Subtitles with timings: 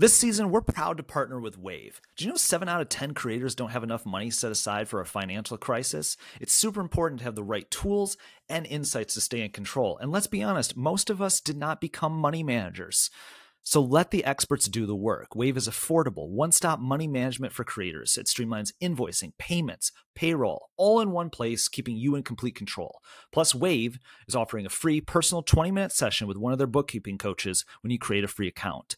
[0.00, 2.00] This season, we're proud to partner with Wave.
[2.16, 5.02] Do you know 7 out of 10 creators don't have enough money set aside for
[5.02, 6.16] a financial crisis?
[6.40, 8.16] It's super important to have the right tools
[8.48, 9.98] and insights to stay in control.
[9.98, 13.10] And let's be honest, most of us did not become money managers.
[13.62, 15.36] So let the experts do the work.
[15.36, 18.16] Wave is affordable, one stop money management for creators.
[18.16, 23.00] It streamlines invoicing, payments, payroll, all in one place, keeping you in complete control.
[23.32, 27.18] Plus, Wave is offering a free personal 20 minute session with one of their bookkeeping
[27.18, 28.96] coaches when you create a free account.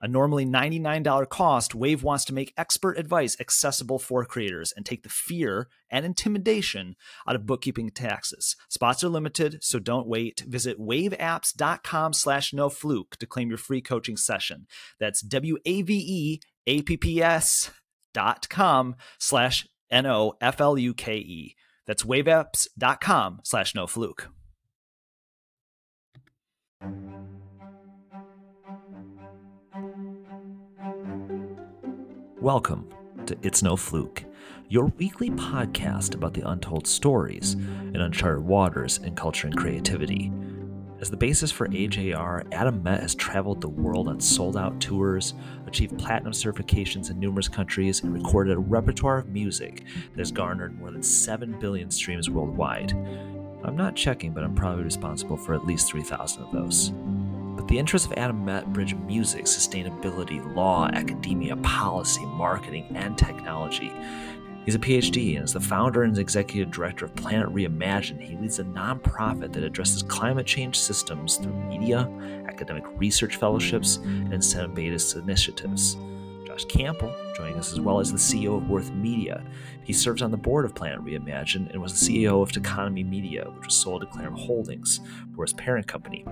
[0.00, 5.02] A normally $99 cost, Wave wants to make expert advice accessible for creators and take
[5.02, 6.94] the fear and intimidation
[7.26, 8.54] out of bookkeeping taxes.
[8.68, 10.40] Spots are limited, so don't wait.
[10.46, 14.66] Visit waveapps.com slash no fluke to claim your free coaching session.
[15.00, 16.40] That's W-A-V-E-A-P-P-S
[18.14, 21.54] dot com slash N-O-F-L-U-K-E.
[21.86, 24.28] That's waveapps.com slash no fluke.
[32.40, 32.88] Welcome
[33.26, 34.22] to It's No Fluke,
[34.68, 40.30] your weekly podcast about the untold stories and uncharted waters in culture and creativity.
[41.00, 45.34] As the basis for AJR, Adam Met has traveled the world on sold out tours,
[45.66, 49.82] achieved platinum certifications in numerous countries, and recorded a repertoire of music
[50.12, 52.92] that has garnered more than 7 billion streams worldwide.
[53.64, 56.92] I'm not checking, but I'm probably responsible for at least 3,000 of those.
[57.68, 63.92] The interests of Adam Met bridge music, sustainability, law, academia, policy, marketing, and technology.
[64.64, 68.22] He's a PhD and is the founder and executive director of Planet Reimagined.
[68.22, 72.10] He leads a nonprofit that addresses climate change systems through media,
[72.48, 75.98] academic research fellowships, and incentive based initiatives.
[76.46, 79.44] Josh Kampel, joining us as well as the CEO of Worth Media.
[79.84, 83.44] He serves on the board of Planet Reimagined and was the CEO of Techonomy Media,
[83.44, 85.00] which was sold to Clarim Holdings,
[85.36, 86.24] Worth's parent company.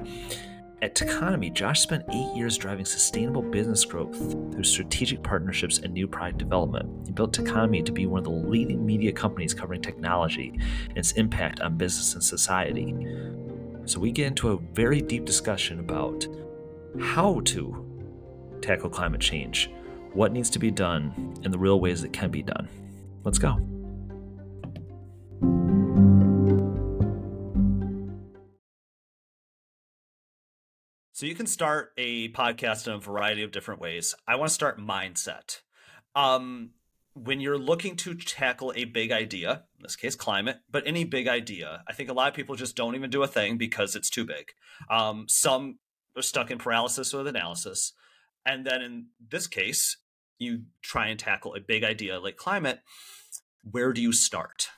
[0.82, 4.14] At Techonomy, Josh spent eight years driving sustainable business growth
[4.52, 7.06] through strategic partnerships and new product development.
[7.06, 10.52] He built Techonomy to be one of the leading media companies covering technology
[10.88, 12.94] and its impact on business and society.
[13.86, 16.26] So, we get into a very deep discussion about
[17.00, 19.70] how to tackle climate change,
[20.12, 22.68] what needs to be done, and the real ways that can be done.
[23.24, 23.75] Let's go.
[31.16, 34.14] So you can start a podcast in a variety of different ways.
[34.28, 35.62] I want to start mindset.
[36.14, 36.72] Um,
[37.14, 41.26] when you're looking to tackle a big idea, in this case climate, but any big
[41.26, 44.10] idea, I think a lot of people just don't even do a thing because it's
[44.10, 44.50] too big.
[44.90, 45.78] Um, some
[46.18, 47.94] are stuck in paralysis with analysis.
[48.44, 49.96] And then in this case,
[50.38, 52.80] you try and tackle a big idea like climate.
[53.62, 54.68] Where do you start?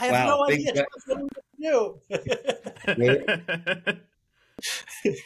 [0.00, 0.72] I have wow, no idea.
[0.74, 0.86] What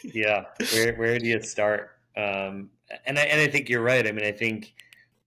[0.03, 1.91] yeah, where where do you start?
[2.17, 2.69] Um,
[3.05, 4.05] and I and I think you're right.
[4.05, 4.73] I mean, I think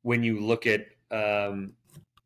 [0.03, 1.73] when you look at um,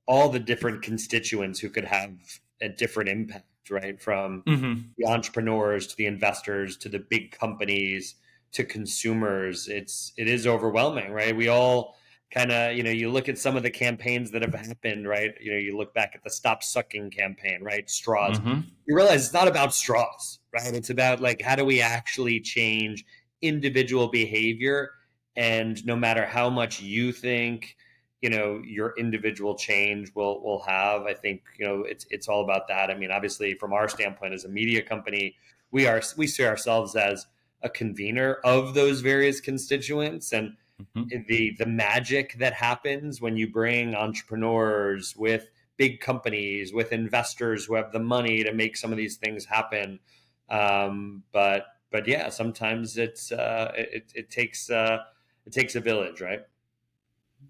[0.07, 2.13] all the different constituents who could have
[2.61, 4.01] a different impact, right?
[4.01, 4.81] From mm-hmm.
[4.97, 8.17] the entrepreneurs to the investors to the big companies
[8.53, 11.37] to consumers, it's it is overwhelming, right?
[11.37, 11.97] We all
[12.31, 15.35] kind of you know you look at some of the campaigns that have happened right?
[15.41, 17.89] You know you look back at the stop sucking campaign right?
[17.89, 18.39] Straws.
[18.39, 18.61] Mm-hmm.
[18.87, 20.75] you realize it's not about straws right?
[20.75, 23.05] It's about like how do we actually change
[23.43, 24.91] individual behavior?
[25.37, 27.77] And no matter how much you think
[28.21, 32.43] you know your individual change will will have i think you know it's it's all
[32.43, 32.91] about that.
[32.91, 35.37] I mean obviously from our standpoint as a media company
[35.71, 37.27] we are we see ourselves as
[37.63, 40.33] a convener of those various constituents.
[40.33, 41.23] And mm-hmm.
[41.29, 47.75] the the magic that happens when you bring entrepreneurs with big companies with investors who
[47.75, 50.01] have the money to make some of these things happen.
[50.51, 54.99] Um, but but yeah sometimes it's uh, it, it takes uh,
[55.47, 56.41] it takes a village right?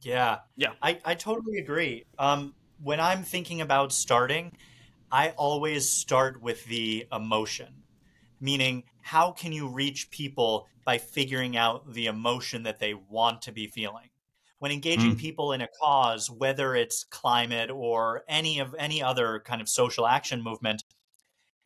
[0.03, 0.39] Yeah.
[0.57, 0.73] Yeah.
[0.83, 2.05] I, I totally agree.
[2.19, 4.53] Um, when i'm thinking about starting
[5.11, 7.69] i always start with the emotion
[8.41, 13.53] meaning how can you reach people by figuring out the emotion that they want to
[13.53, 14.09] be feeling
[14.59, 15.19] when engaging mm.
[15.19, 20.07] people in a cause whether it's climate or any of any other kind of social
[20.07, 20.85] action movement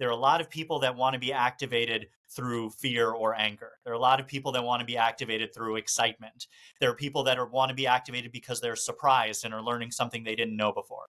[0.01, 3.73] there are a lot of people that want to be activated through fear or anger.
[3.85, 6.49] There are a lot of people that want to be activated through excitement.
[6.81, 9.93] There are people that are, want to be activated because they're surprised and are learning
[9.93, 11.05] something they didn't know before.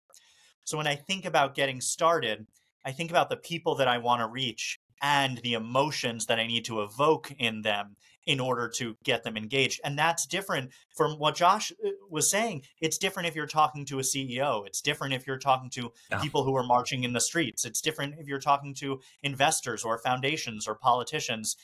[0.64, 2.46] So when I think about getting started,
[2.86, 6.48] I think about the people that I want to reach and the emotions that I
[6.48, 9.82] need to evoke in them in order to get them engaged.
[9.84, 12.64] And that's different from what Josh uh, was saying.
[12.80, 14.66] It's different if you're talking to a CEO.
[14.66, 16.22] It's different if you're talking to yeah.
[16.22, 17.66] people who are marching in the streets.
[17.66, 21.58] It's different if you're talking to investors or foundations or politicians.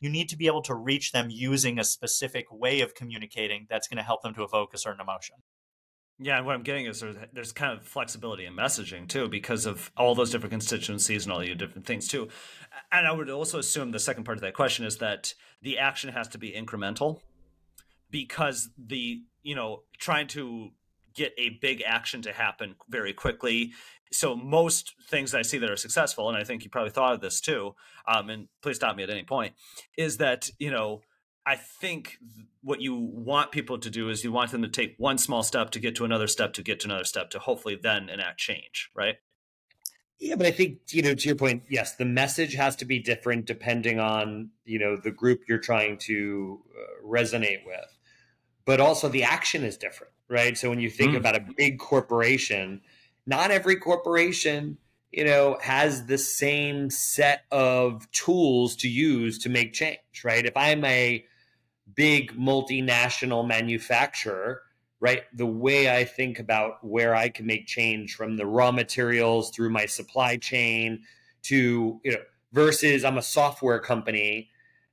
[0.00, 3.88] You need to be able to reach them using a specific way of communicating that's
[3.88, 5.36] going to help them to evoke a certain emotion.
[6.18, 9.66] Yeah, and what I'm getting is there's, there's kind of flexibility in messaging too, because
[9.66, 12.28] of all those different constituencies and all the different things too.
[12.90, 16.10] And I would also assume the second part of that question is that the action
[16.10, 17.20] has to be incremental,
[18.10, 20.70] because the you know trying to
[21.14, 23.72] get a big action to happen very quickly.
[24.12, 27.20] So most things I see that are successful, and I think you probably thought of
[27.20, 27.74] this too,
[28.06, 29.54] um, and please stop me at any point,
[29.98, 31.02] is that you know
[31.46, 32.18] I think
[32.62, 35.70] what you want people to do is you want them to take one small step
[35.70, 38.90] to get to another step to get to another step to hopefully then enact change,
[38.94, 39.14] right?
[40.18, 42.98] Yeah, but I think you know to your point, yes, the message has to be
[42.98, 47.96] different depending on you know the group you're trying to uh, resonate with,
[48.64, 50.58] but also the action is different, right?
[50.58, 51.18] So when you think mm.
[51.18, 52.80] about a big corporation,
[53.26, 54.78] not every corporation
[55.12, 60.44] you know, has the same set of tools to use to make change, right?
[60.44, 61.24] If I'm a
[61.96, 64.62] big multinational manufacturer,
[65.00, 65.24] right?
[65.34, 69.70] The way I think about where I can make change from the raw materials through
[69.70, 71.02] my supply chain
[71.44, 72.20] to, you know,
[72.52, 74.50] versus I'm a software company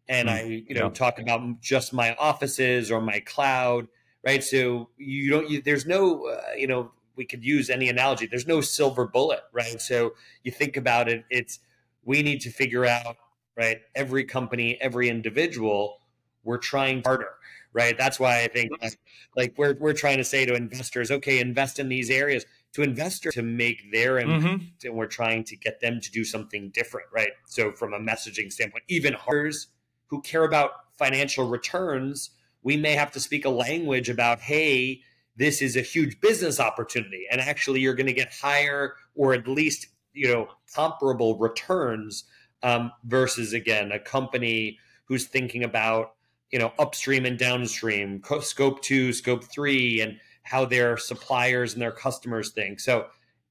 [0.08, 0.90] and mm, I, you know, yeah.
[0.90, 3.88] talk about just my offices or my cloud,
[4.26, 4.44] right?
[4.44, 8.28] So you don't, you, there's no, uh, you know, we could use any analogy.
[8.28, 9.80] There's no silver bullet, right?
[9.80, 10.14] So
[10.44, 11.60] you think about it, it's,
[12.04, 13.18] we need to figure out,
[13.56, 13.78] right?
[13.96, 16.00] Every company, every individual,
[16.44, 17.30] we're trying harder
[17.74, 17.98] right?
[17.98, 19.00] That's why i think like,
[19.36, 22.45] like we're, we're trying to say to investors okay invest in these areas.
[22.74, 24.66] To investors to make their mm-hmm.
[24.84, 27.30] and we're trying to get them to do something different right?
[27.45, 29.68] So from a messaging standpoint even harders
[30.07, 32.31] who care about financial returns
[32.63, 35.01] we may have to speak a language about hey
[35.36, 39.48] this is a huge business opportunity and actually you're going to get higher or at
[39.48, 42.24] least you know comparable returns
[42.63, 46.13] um, versus again a company who's thinking about
[46.54, 51.92] you know upstream and downstream scope two scope three and how their suppliers and their
[51.92, 52.80] customers think.
[52.80, 53.08] So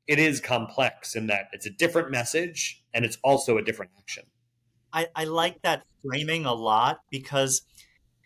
[0.07, 4.25] it is complex in that it's a different message and it's also a different action.
[4.93, 7.63] I, I like that framing a lot because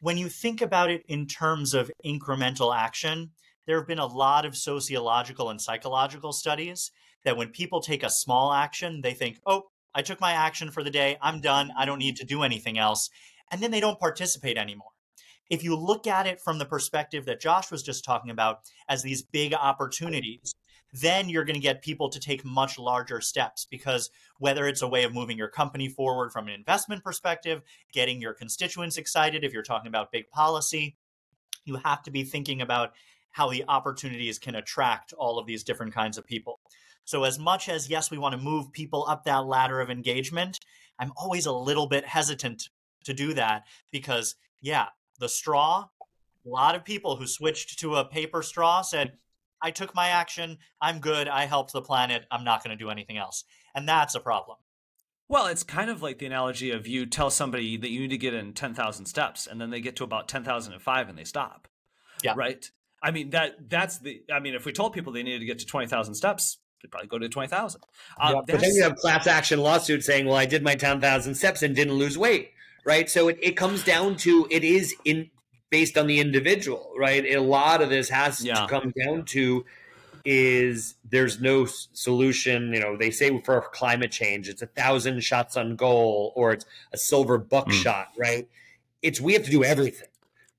[0.01, 3.31] when you think about it in terms of incremental action
[3.67, 6.91] there have been a lot of sociological and psychological studies
[7.25, 9.63] that when people take a small action they think oh
[9.95, 11.17] i took my action for the day.
[11.23, 11.73] I'm done.
[11.79, 13.09] I don't need to do anything else
[13.51, 14.91] and then they don't participate anymore.
[15.49, 19.03] If you look at it from the perspective that Josh was just talking about as
[19.03, 20.55] these big opportunities,
[20.93, 24.89] then you're going to get people to take much larger steps because whether it's a
[24.89, 27.63] way of moving your company forward from an investment perspective,
[27.93, 30.97] getting your constituents excited, if you're talking about big policy,
[31.65, 32.93] you have to be thinking about
[33.31, 36.59] how the opportunities can attract all of these different kinds of people.
[37.05, 40.59] So, as much as, yes, we want to move people up that ladder of engagement,
[40.99, 42.69] I'm always a little bit hesitant
[43.07, 44.87] to do that because yeah,
[45.19, 45.87] the straw,
[46.45, 49.15] a lot of people who switched to a paper straw said,
[49.63, 52.91] I took my action, I'm good, I helped the planet, I'm not going to do
[52.91, 53.45] anything else.
[53.75, 54.59] And that's a problem.
[55.29, 58.19] Well, it's kind of like the analogy of you tell somebody that you need to
[58.19, 61.69] get in 10,000 steps and then they get to about 10,005 and they stop.
[62.23, 62.35] Yeah.
[62.37, 62.71] Right?
[63.03, 65.59] I mean that that's the I mean if we told people they needed to get
[65.61, 67.81] to 20,000 steps, they'd probably go to 20,000.
[68.19, 71.35] Um, yeah, but then you have class action lawsuit saying, "Well, I did my 10,000
[71.35, 72.53] steps and didn't lose weight."
[72.87, 73.11] Right?
[73.11, 75.29] So it, it comes down to it is in
[75.69, 77.25] based on the individual, right?
[77.27, 78.55] A lot of this has yeah.
[78.55, 79.67] to come down to
[80.25, 82.73] is there's no solution.
[82.73, 86.65] You know, they say for climate change, it's a thousand shots on goal or it's
[86.93, 88.21] a silver buckshot, mm.
[88.21, 88.49] right?
[89.03, 90.09] It's we have to do everything,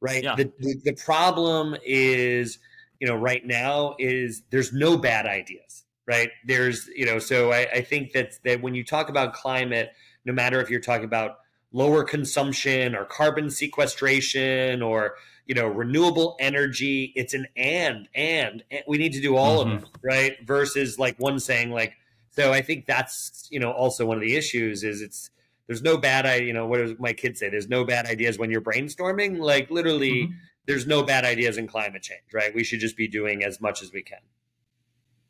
[0.01, 0.23] right?
[0.23, 0.35] Yeah.
[0.35, 2.59] The, the, the problem is,
[2.99, 6.29] you know, right now is there's no bad ideas, right?
[6.45, 9.93] There's, you know, so I, I think that that when you talk about climate,
[10.25, 11.37] no matter if you're talking about
[11.77, 15.13] lower consumption or carbon sequestration or
[15.45, 17.13] you know renewable energy.
[17.15, 19.75] It's an and and, and we need to do all mm-hmm.
[19.75, 20.35] of them right?
[20.45, 21.93] Versus like one saying like
[22.31, 25.31] so i think that's you know also one of the issues is it's
[25.65, 27.49] there's no bad i you know what does my kids say?
[27.49, 29.39] There's no bad ideas when you're brainstorming?
[29.39, 30.33] Like literally mm-hmm.
[30.65, 32.53] there's no bad ideas in climate change right?
[32.55, 34.19] We should just be doing as much as we can.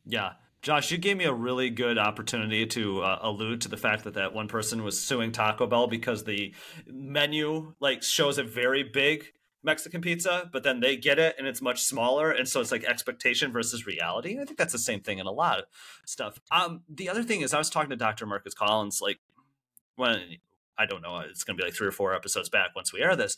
[0.06, 4.04] Yeah Josh, you gave me a really good opportunity to uh, allude to the fact
[4.04, 6.54] that that one person was suing Taco Bell because the
[6.88, 9.32] menu like shows a very big
[9.64, 12.84] Mexican pizza, but then they get it and it's much smaller, and so it's like
[12.84, 14.40] expectation versus reality.
[14.40, 15.66] I think that's the same thing in a lot of
[16.06, 16.40] stuff.
[16.52, 18.26] Um, the other thing is, I was talking to Dr.
[18.26, 19.20] Marcus Collins like
[19.96, 20.38] when
[20.78, 23.02] I don't know, it's going to be like three or four episodes back once we
[23.02, 23.36] air this.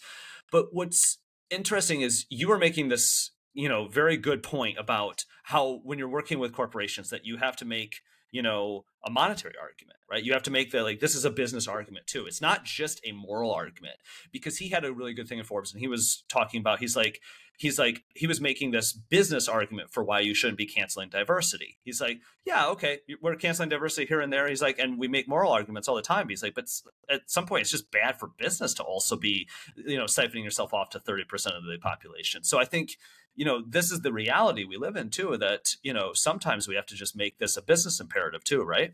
[0.51, 1.17] But what's
[1.49, 6.07] interesting is you are making this, you know, very good point about how when you're
[6.07, 8.01] working with corporations that you have to make
[8.31, 10.23] you know a monetary argument right?
[10.23, 12.25] You have to make the like this is a business argument too.
[12.25, 13.95] It's not just a moral argument
[14.31, 16.95] because he had a really good thing in forbes and he was talking about he's
[16.95, 17.21] like
[17.57, 21.77] he's like he was making this business argument for why you shouldn't be canceling diversity.
[21.83, 24.47] He's like yeah okay we're canceling diversity here and there.
[24.47, 26.29] He's like and we make moral arguments all the time.
[26.29, 26.69] He's like but
[27.09, 30.73] at some point it's just bad for business to also be you know siphoning yourself
[30.73, 31.23] off to 30%
[31.57, 32.43] of the population.
[32.43, 32.97] So i think
[33.35, 36.75] you know this is the reality we live in too that you know sometimes we
[36.75, 38.88] have to just make this a business imperative too right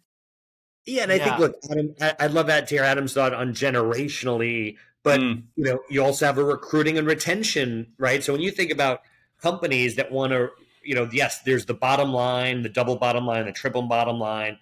[0.85, 1.25] yeah and i yeah.
[1.25, 5.43] think look Adam, i'd love that to hear adam's thought on generationally but mm.
[5.55, 9.01] you know you also have a recruiting and retention right so when you think about
[9.41, 10.49] companies that want to
[10.83, 14.57] you know yes there's the bottom line the double bottom line the triple bottom line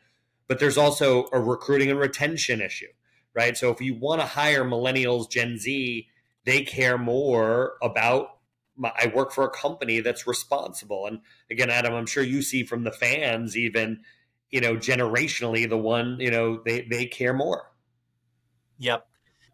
[0.48, 2.88] but there's also a recruiting and retention issue
[3.34, 6.08] right so if you want to hire millennials gen z
[6.46, 8.30] they care more about
[8.84, 11.06] I work for a company that's responsible.
[11.06, 11.20] And
[11.52, 14.02] again, Adam, I'm sure you see from the fans, even
[14.54, 17.72] you know, generationally, the one you know they they care more.
[18.78, 19.08] Yep,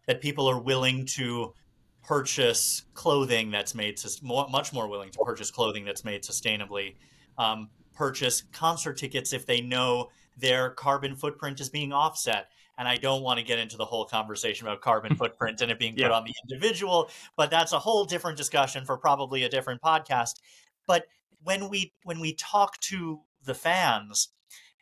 [0.06, 1.54] that people are willing to
[2.02, 6.96] purchase clothing that's made more, much more willing to purchase clothing that's made sustainably.
[7.38, 12.96] Um, purchase concert tickets if they know their carbon footprint is being offset and I
[12.96, 16.00] don't want to get into the whole conversation about carbon footprint and it being put
[16.00, 16.10] yeah.
[16.10, 20.40] on the individual, but that's a whole different discussion for probably a different podcast.
[20.86, 21.04] But
[21.42, 24.30] when we when we talk to the fans,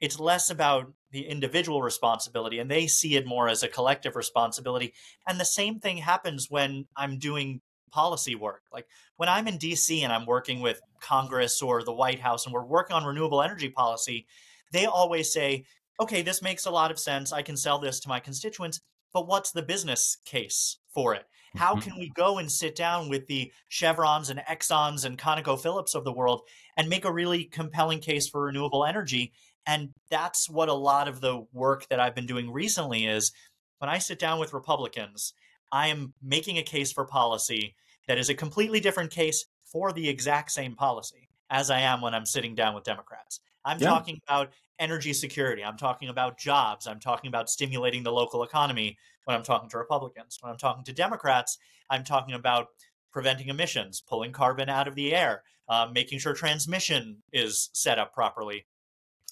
[0.00, 4.92] it's less about the individual responsibility and they see it more as a collective responsibility.
[5.26, 8.62] And the same thing happens when I'm doing policy work.
[8.72, 8.86] Like
[9.16, 12.64] when I'm in DC and I'm working with Congress or the White House and we're
[12.64, 14.26] working on renewable energy policy,
[14.72, 15.64] they always say,
[16.00, 17.32] okay, this makes a lot of sense.
[17.32, 18.80] I can sell this to my constituents,
[19.12, 21.24] but what's the business case for it?
[21.56, 21.90] How mm-hmm.
[21.90, 26.12] can we go and sit down with the Chevrons and Exxons and ConocoPhillips of the
[26.12, 26.42] world
[26.76, 29.32] and make a really compelling case for renewable energy?
[29.66, 33.32] And that's what a lot of the work that I've been doing recently is
[33.78, 35.34] when I sit down with Republicans,
[35.70, 37.74] I am making a case for policy
[38.06, 42.14] that is a completely different case for the exact same policy as I am when
[42.14, 43.40] I'm sitting down with Democrats.
[43.64, 43.88] I'm yeah.
[43.88, 45.62] talking about energy security.
[45.64, 46.86] I'm talking about jobs.
[46.86, 50.38] I'm talking about stimulating the local economy when I'm talking to Republicans.
[50.40, 51.58] When I'm talking to Democrats,
[51.90, 52.68] I'm talking about
[53.12, 58.14] preventing emissions, pulling carbon out of the air, uh, making sure transmission is set up
[58.14, 58.66] properly.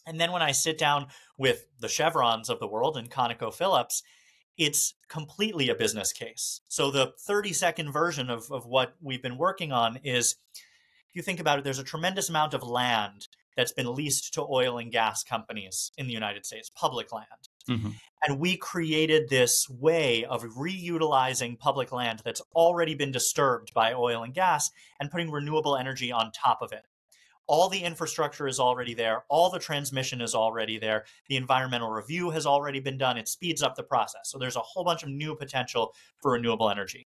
[0.07, 4.03] And then when I sit down with the Chevrons of the world and ConocoPhillips,
[4.57, 6.61] it's completely a business case.
[6.69, 10.37] So the 30 second version of, of what we've been working on is
[11.09, 14.47] if you think about it, there's a tremendous amount of land that's been leased to
[14.49, 17.27] oil and gas companies in the United States, public land.
[17.69, 17.91] Mm-hmm.
[18.27, 24.23] And we created this way of reutilizing public land that's already been disturbed by oil
[24.23, 24.71] and gas
[25.01, 26.85] and putting renewable energy on top of it.
[27.47, 32.31] All the infrastructure is already there, all the transmission is already there, the environmental review
[32.31, 33.17] has already been done.
[33.17, 34.23] It speeds up the process.
[34.25, 37.07] So there's a whole bunch of new potential for renewable energy.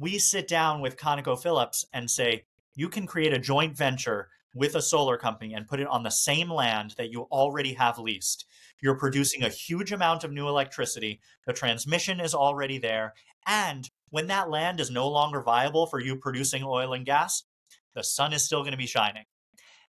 [0.00, 2.44] We sit down with ConocoPhillips and say,
[2.74, 6.10] you can create a joint venture with a solar company and put it on the
[6.10, 8.46] same land that you already have leased,
[8.80, 11.20] you're producing a huge amount of new electricity.
[11.46, 13.14] The transmission is already there.
[13.46, 17.44] And when that land is no longer viable for you producing oil and gas,
[17.94, 19.24] the sun is still going to be shining.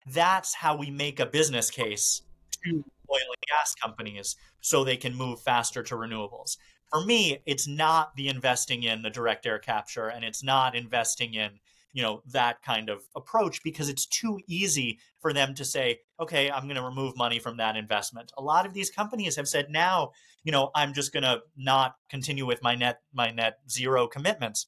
[0.06, 2.22] That's how we make a business case
[2.64, 6.56] to oil and gas companies so they can move faster to renewables.
[6.90, 11.34] For me, it's not the investing in the direct air capture and it's not investing
[11.34, 11.60] in
[11.92, 16.50] you know that kind of approach because it's too easy for them to say okay
[16.50, 19.66] i'm going to remove money from that investment a lot of these companies have said
[19.70, 20.10] now
[20.44, 24.66] you know i'm just going to not continue with my net my net zero commitments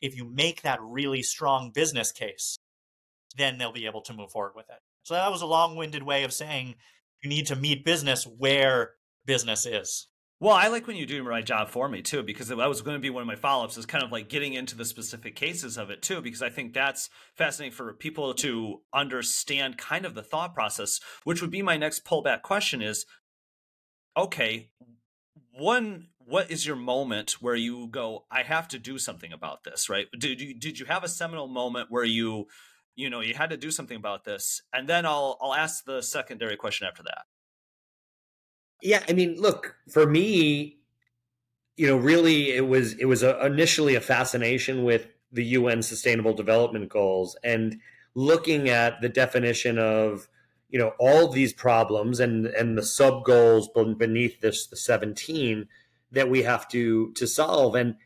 [0.00, 2.58] if you make that really strong business case
[3.36, 6.24] then they'll be able to move forward with it so that was a long-winded way
[6.24, 6.74] of saying
[7.22, 8.92] you need to meet business where
[9.26, 10.08] business is
[10.42, 12.96] well, I like when you do my job for me too, because that was going
[12.96, 15.36] to be one of my follow ups is kind of like getting into the specific
[15.36, 20.16] cases of it too, because I think that's fascinating for people to understand kind of
[20.16, 23.06] the thought process, which would be my next pullback question is
[24.16, 24.70] okay,
[25.52, 29.88] one, what is your moment where you go, I have to do something about this,
[29.88, 30.08] right?
[30.18, 32.48] Did you, did you have a seminal moment where you,
[32.94, 34.62] you know, you had to do something about this?
[34.72, 37.24] And then I'll, I'll ask the secondary question after that.
[38.82, 40.78] Yeah, I mean, look, for me,
[41.76, 46.34] you know, really it was it was a, initially a fascination with the UN sustainable
[46.34, 47.80] development goals and
[48.14, 50.28] looking at the definition of
[50.68, 53.68] you know all these problems and and the sub goals
[53.98, 55.68] beneath this the 17
[56.10, 57.74] that we have to to solve.
[57.74, 57.96] And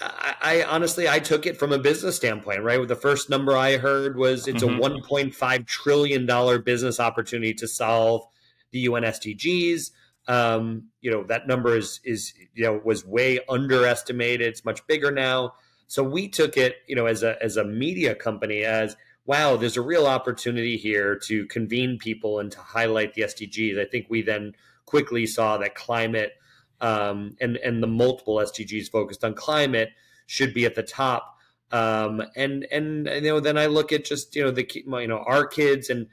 [0.00, 2.86] I, I, honestly I took it from a business standpoint, right?
[2.86, 4.82] The first number I heard was it's mm-hmm.
[4.82, 8.26] a 1.5 trillion dollar business opportunity to solve
[8.72, 9.90] the UN SDGs.
[10.28, 14.46] Um, you know that number is is you know was way underestimated.
[14.46, 15.54] It's much bigger now.
[15.86, 19.76] So we took it, you know, as a as a media company as wow, there's
[19.76, 23.78] a real opportunity here to convene people and to highlight the SDGs.
[23.78, 24.54] I think we then
[24.86, 26.32] quickly saw that climate
[26.80, 29.90] um, and and the multiple SDGs focused on climate
[30.26, 31.36] should be at the top.
[31.72, 35.22] Um, and and you know then I look at just you know the you know
[35.26, 36.06] our kids and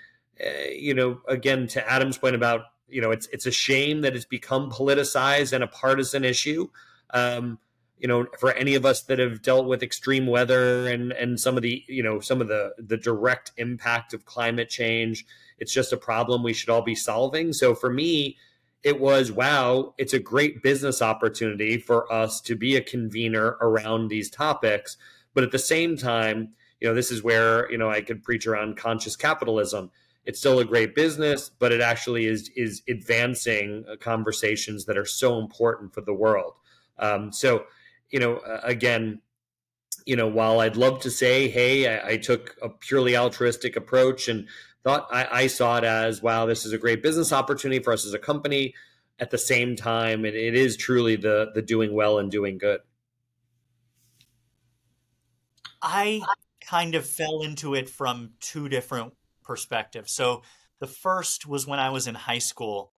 [0.43, 4.15] uh, you know again to Adam's point about you know it's it's a shame that
[4.15, 6.69] it's become politicized and a partisan issue.
[7.11, 7.59] Um,
[7.99, 11.57] you know for any of us that have dealt with extreme weather and and some
[11.57, 15.25] of the you know some of the the direct impact of climate change
[15.57, 18.37] it's just a problem we should all be solving so for me
[18.87, 24.07] it was wow it's a great business opportunity for us to be a convener around
[24.07, 24.95] these topics.
[25.33, 28.47] But at the same time you know this is where you know i could preach
[28.47, 29.91] around conscious capitalism.
[30.23, 35.05] It's still a great business but it actually is is advancing uh, conversations that are
[35.05, 36.53] so important for the world.
[36.97, 37.65] Um, so
[38.09, 39.21] you know again
[40.05, 44.29] you know while i'd love to say hey I, I took a purely altruistic approach
[44.29, 44.47] and
[44.83, 48.05] thought I, I, saw it as wow this is a great business opportunity for us
[48.05, 48.73] as a company
[49.19, 52.79] at the same time it, it is truly the the doing well and doing good
[55.81, 56.21] i
[56.61, 60.41] kind of fell into it from two different perspectives so
[60.79, 62.91] the first was when i was in high school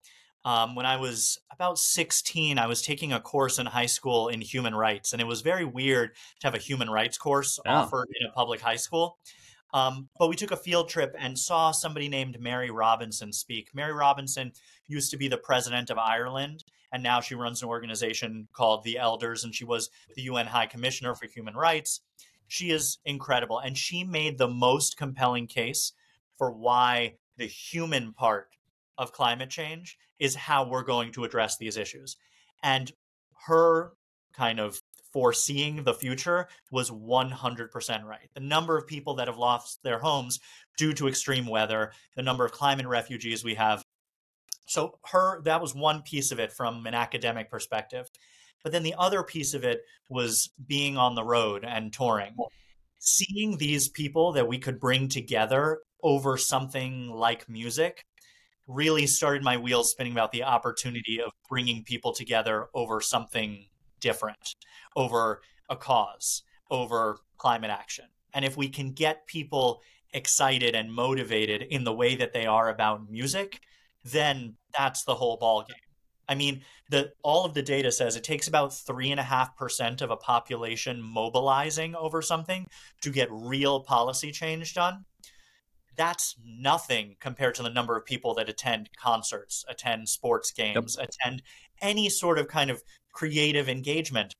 [0.45, 4.39] um, when I was about 16, I was taking a course in high school in
[4.39, 7.81] human rights, and it was very weird to have a human rights course yeah.
[7.81, 9.17] offered in a public high school.
[9.73, 13.69] Um, but we took a field trip and saw somebody named Mary Robinson speak.
[13.73, 14.51] Mary Robinson
[14.87, 18.97] used to be the president of Ireland, and now she runs an organization called the
[18.97, 22.01] Elders, and she was the UN High Commissioner for Human Rights.
[22.47, 25.93] She is incredible, and she made the most compelling case
[26.37, 28.49] for why the human part
[28.97, 32.17] of climate change is how we're going to address these issues.
[32.63, 32.91] And
[33.45, 33.93] her
[34.33, 38.29] kind of foreseeing the future was 100% right.
[38.33, 40.39] The number of people that have lost their homes
[40.77, 43.83] due to extreme weather, the number of climate refugees we have.
[44.67, 48.07] So her that was one piece of it from an academic perspective.
[48.63, 52.35] But then the other piece of it was being on the road and touring.
[52.99, 58.03] Seeing these people that we could bring together over something like music
[58.67, 63.65] really started my wheels spinning about the opportunity of bringing people together over something
[63.99, 64.55] different,
[64.95, 68.05] over a cause, over climate action.
[68.33, 69.81] And if we can get people
[70.13, 73.59] excited and motivated in the way that they are about music,
[74.03, 75.75] then that's the whole ballgame.
[76.27, 79.57] I mean, the all of the data says it takes about three and a half
[79.57, 82.67] percent of a population mobilizing over something
[83.01, 85.05] to get real policy change done
[85.99, 91.09] that's nothing compared to the number of people that attend concerts, attend sports games, yep.
[91.09, 91.43] attend
[91.81, 94.35] any sort of kind of creative engagement.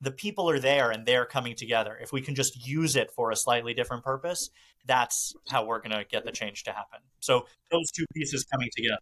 [0.00, 1.96] The people are there and they're coming together.
[2.00, 4.50] If we can just use it for a slightly different purpose,
[4.86, 7.00] that's how we're going to get the change to happen.
[7.20, 8.98] So those two pieces coming together.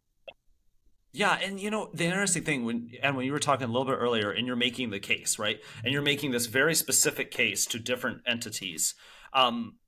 [1.13, 3.85] Yeah, and you know the interesting thing when and when you were talking a little
[3.87, 5.61] bit earlier, and you're making the case, right?
[5.83, 8.95] And you're making this very specific case to different entities.
[9.33, 9.79] Um,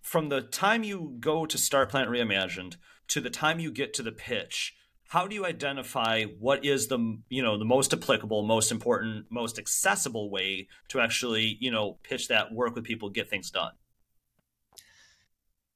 [0.00, 2.76] from the time you go to start Planet Reimagined
[3.08, 4.74] to the time you get to the pitch,
[5.12, 9.58] how do you identify what is the you know the most applicable, most important, most
[9.58, 13.72] accessible way to actually you know pitch that, work with people, get things done?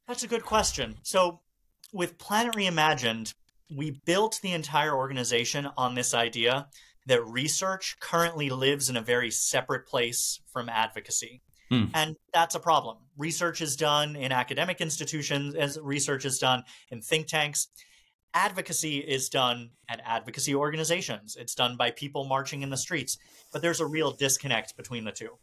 [0.08, 0.96] That's a good question.
[1.02, 1.40] So
[1.92, 3.34] with Planet Reimagined,
[3.76, 6.68] we built the entire organization on this idea
[7.04, 11.42] that research currently lives in a very separate place from advocacy.
[11.68, 11.86] Hmm.
[11.92, 12.96] And that's a problem.
[13.18, 17.68] Research is done in academic institutions, as research is done in think tanks.
[18.36, 21.36] Advocacy is done at advocacy organizations.
[21.40, 23.16] It's done by people marching in the streets.
[23.50, 25.38] But there's a real disconnect between the two.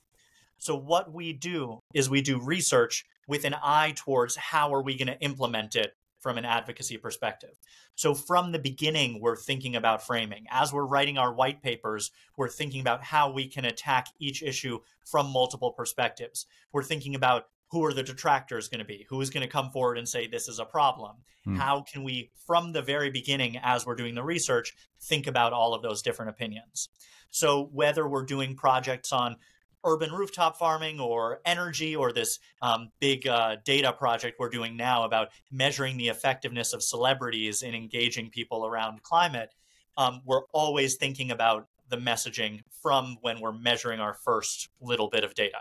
[0.59, 4.95] So what we do is we do research with an eye towards how are we
[4.95, 7.57] going to implement it from an advocacy perspective.
[7.95, 10.45] So from the beginning, we're thinking about framing.
[10.51, 14.81] As we're writing our white papers, we're thinking about how we can attack each issue
[15.03, 16.45] from multiple perspectives.
[16.71, 19.05] We're thinking about who are the detractors going to be?
[19.09, 21.15] Who is going to come forward and say this is a problem?
[21.43, 21.55] Hmm.
[21.55, 25.73] How can we, from the very beginning, as we're doing the research, think about all
[25.73, 26.89] of those different opinions?
[27.31, 29.37] So, whether we're doing projects on
[29.83, 35.03] urban rooftop farming or energy or this um, big uh, data project we're doing now
[35.03, 39.49] about measuring the effectiveness of celebrities in engaging people around climate,
[39.97, 45.23] um, we're always thinking about the messaging from when we're measuring our first little bit
[45.23, 45.57] of data.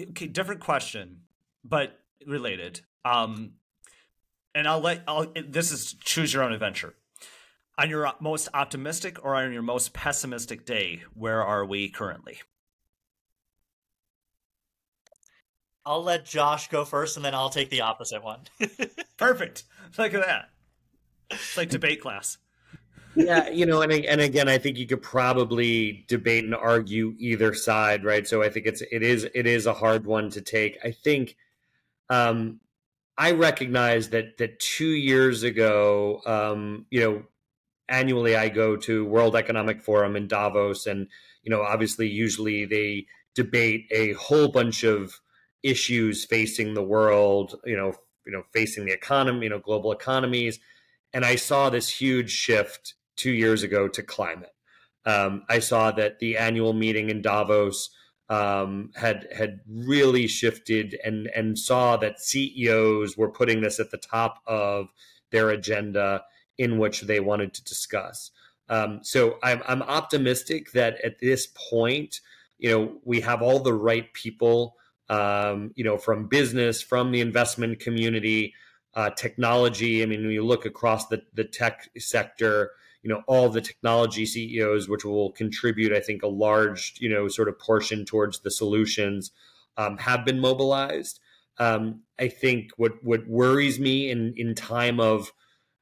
[0.00, 1.22] Okay, different question,
[1.64, 2.80] but related.
[3.04, 3.54] Um,
[4.54, 6.94] and I'll let I'll this is choose your own adventure.
[7.78, 12.38] On your most optimistic or on your most pessimistic day, where are we currently?
[15.86, 18.40] I'll let Josh go first, and then I'll take the opposite one.
[19.16, 19.64] Perfect.
[19.96, 20.50] Look at that.
[21.30, 22.36] It's like debate class.
[23.18, 27.52] Yeah, you know, and and again, I think you could probably debate and argue either
[27.52, 28.26] side, right?
[28.26, 30.78] So I think it's it is it is a hard one to take.
[30.84, 31.36] I think
[32.10, 32.60] um,
[33.16, 37.22] I recognize that that two years ago, um, you know,
[37.88, 41.08] annually I go to World Economic Forum in Davos, and
[41.42, 45.20] you know, obviously, usually they debate a whole bunch of
[45.64, 47.56] issues facing the world.
[47.64, 50.60] You know, you know, facing the economy, you know, global economies,
[51.12, 54.54] and I saw this huge shift two years ago to climate.
[55.04, 57.90] Um, I saw that the annual meeting in Davos
[58.30, 63.98] um, had had really shifted and and saw that CEOs were putting this at the
[63.98, 64.88] top of
[65.30, 66.22] their agenda
[66.58, 68.30] in which they wanted to discuss.
[68.68, 72.20] Um, so I'm, I'm optimistic that at this point,
[72.58, 74.76] you know, we have all the right people,
[75.08, 78.54] um, you know, from business, from the investment community,
[78.94, 80.02] uh, technology.
[80.02, 84.26] I mean, when you look across the, the tech sector, you know, all the technology
[84.26, 88.50] CEOs, which will contribute, I think, a large, you know, sort of portion towards the
[88.50, 89.30] solutions,
[89.76, 91.20] um, have been mobilized.
[91.58, 95.32] Um, I think what what worries me in in time of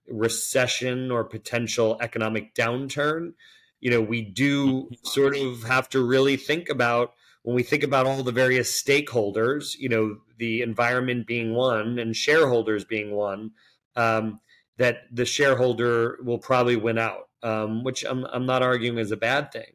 [0.09, 3.33] recession or potential economic downturn,
[3.81, 8.07] you know, we do sort of have to really think about when we think about
[8.07, 13.53] all the various stakeholders, you know, the environment being one and shareholders being one,
[13.95, 14.41] um,
[14.79, 19.17] that the shareholder will probably win out, um, which I'm, I'm not arguing is a
[19.17, 19.73] bad thing.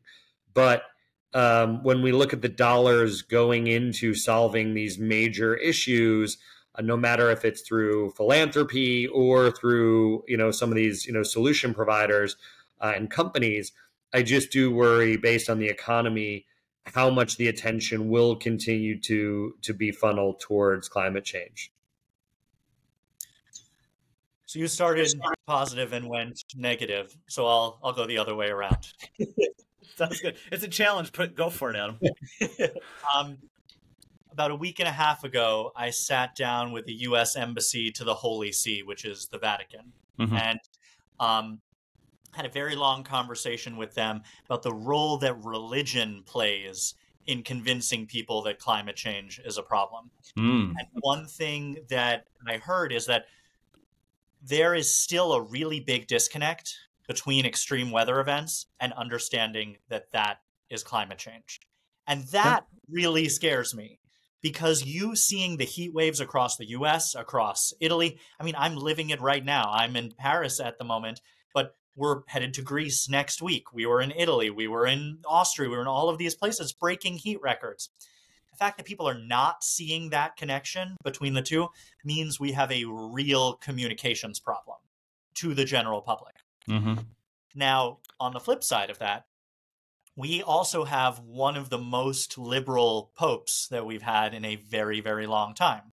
[0.53, 0.83] But
[1.33, 6.37] um, when we look at the dollars going into solving these major issues,
[6.75, 11.13] uh, no matter if it's through philanthropy or through you know some of these you
[11.13, 12.37] know solution providers
[12.79, 13.71] uh, and companies
[14.13, 16.45] i just do worry based on the economy
[16.85, 21.71] how much the attention will continue to to be funneled towards climate change
[24.51, 25.09] so you started
[25.47, 28.85] positive and went negative so i'll i'll go the other way around
[29.95, 31.97] sounds good it's a challenge put go for it adam
[33.15, 33.37] um,
[34.31, 37.35] about a week and a half ago, I sat down with the U.S.
[37.35, 40.35] Embassy to the Holy See, which is the Vatican, mm-hmm.
[40.35, 40.59] and
[41.19, 41.59] um,
[42.31, 46.95] had a very long conversation with them about the role that religion plays
[47.27, 50.09] in convincing people that climate change is a problem.
[50.37, 50.73] Mm.
[50.77, 53.25] And one thing that I heard is that
[54.41, 56.75] there is still a really big disconnect
[57.07, 60.37] between extreme weather events and understanding that that
[60.69, 61.59] is climate change.
[62.07, 63.99] And that really scares me
[64.41, 69.11] because you seeing the heat waves across the US, across Italy, I mean, I'm living
[69.11, 69.69] it right now.
[69.71, 71.21] I'm in Paris at the moment,
[71.53, 73.73] but we're headed to Greece next week.
[73.73, 76.73] We were in Italy, we were in Austria, we were in all of these places
[76.73, 77.89] breaking heat records.
[78.61, 81.69] The fact that people are not seeing that connection between the two
[82.05, 84.77] means we have a real communications problem
[85.33, 86.35] to the general public.
[86.69, 86.99] Mm-hmm.
[87.55, 89.25] Now, on the flip side of that,
[90.15, 95.01] we also have one of the most liberal popes that we've had in a very,
[95.01, 95.91] very long time.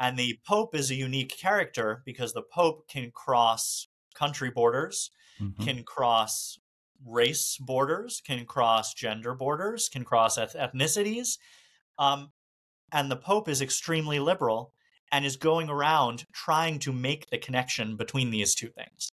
[0.00, 5.62] And the pope is a unique character because the pope can cross country borders, mm-hmm.
[5.62, 6.58] can cross
[7.06, 11.38] race borders, can cross gender borders, can cross eth- ethnicities.
[11.98, 12.30] Um,
[12.92, 14.72] and the pope is extremely liberal
[15.10, 19.10] and is going around trying to make the connection between these two things.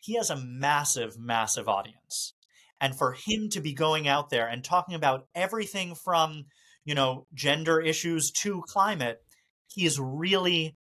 [0.00, 2.34] He has a massive, massive audience
[2.80, 6.46] and for him to be going out there and talking about everything from
[6.84, 9.20] you know gender issues to climate
[9.68, 10.76] he is really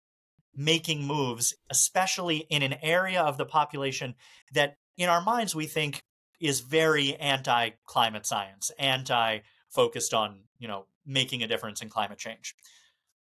[0.56, 4.16] making moves especially in an area of the population
[4.54, 6.02] that in our minds we think
[6.40, 12.20] is very anti climate science anti focused on you know making a difference in climate
[12.20, 12.56] change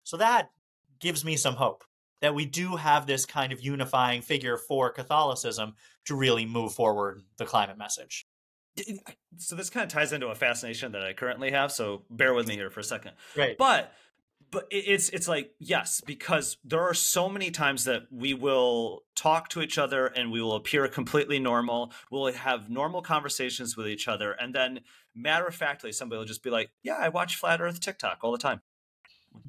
[0.03, 0.51] so that
[1.01, 1.85] gives me some hope
[2.21, 5.75] that we do have this kind of unifying figure for Catholicism
[6.07, 8.27] to really move forward the climate message
[9.39, 11.73] so this kind of ties into a fascination that I currently have.
[11.73, 13.13] So bear with me here for a second.
[13.37, 13.57] Right.
[13.57, 13.93] But
[14.51, 19.49] but it's it's like yes because there are so many times that we will talk
[19.49, 24.07] to each other and we will appear completely normal we'll have normal conversations with each
[24.07, 24.81] other and then
[25.15, 28.33] matter of factly somebody will just be like yeah i watch flat earth tiktok all
[28.33, 28.61] the time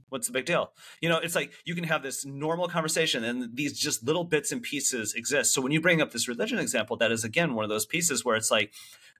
[0.09, 0.71] What's the big deal?
[1.01, 4.51] You know, it's like you can have this normal conversation and these just little bits
[4.51, 5.53] and pieces exist.
[5.53, 8.23] So when you bring up this religion example, that is again one of those pieces
[8.23, 8.71] where it's like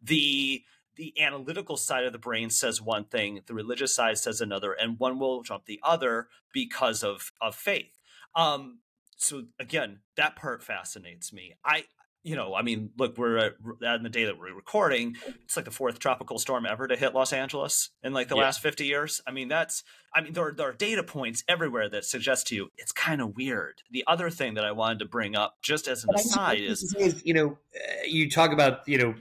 [0.01, 0.63] the
[0.95, 4.97] the analytical side of the brain says one thing, the religious side says another, and
[4.97, 7.99] one will trump the other because of of faith.
[8.35, 8.79] Um,
[9.17, 11.55] so again, that part fascinates me.
[11.65, 11.85] I
[12.25, 13.53] you know, I mean, look, we're at,
[13.85, 15.15] at the day that we're recording.
[15.43, 18.41] It's like the fourth tropical storm ever to hit Los Angeles in like the yeah.
[18.41, 19.21] last fifty years.
[19.27, 22.71] I mean, that's, I mean, there, there are data points everywhere that suggest to you
[22.79, 23.83] it's kind of weird.
[23.91, 26.95] The other thing that I wanted to bring up, just as an but aside, is,
[26.97, 29.13] is you know, uh, you talk about you know,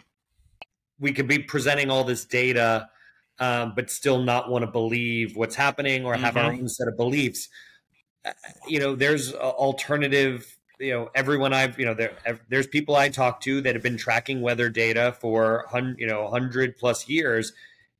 [0.98, 2.88] we could be presenting all this data,
[3.38, 6.46] um, but still not want to believe what's happening or have mm-hmm.
[6.46, 7.50] our own set of beliefs.
[8.24, 8.32] Uh,
[8.66, 12.16] you know, there's alternative you know everyone I've you know there
[12.48, 15.66] there's people I talk to that have been tracking weather data for
[15.98, 17.52] you know 100 plus years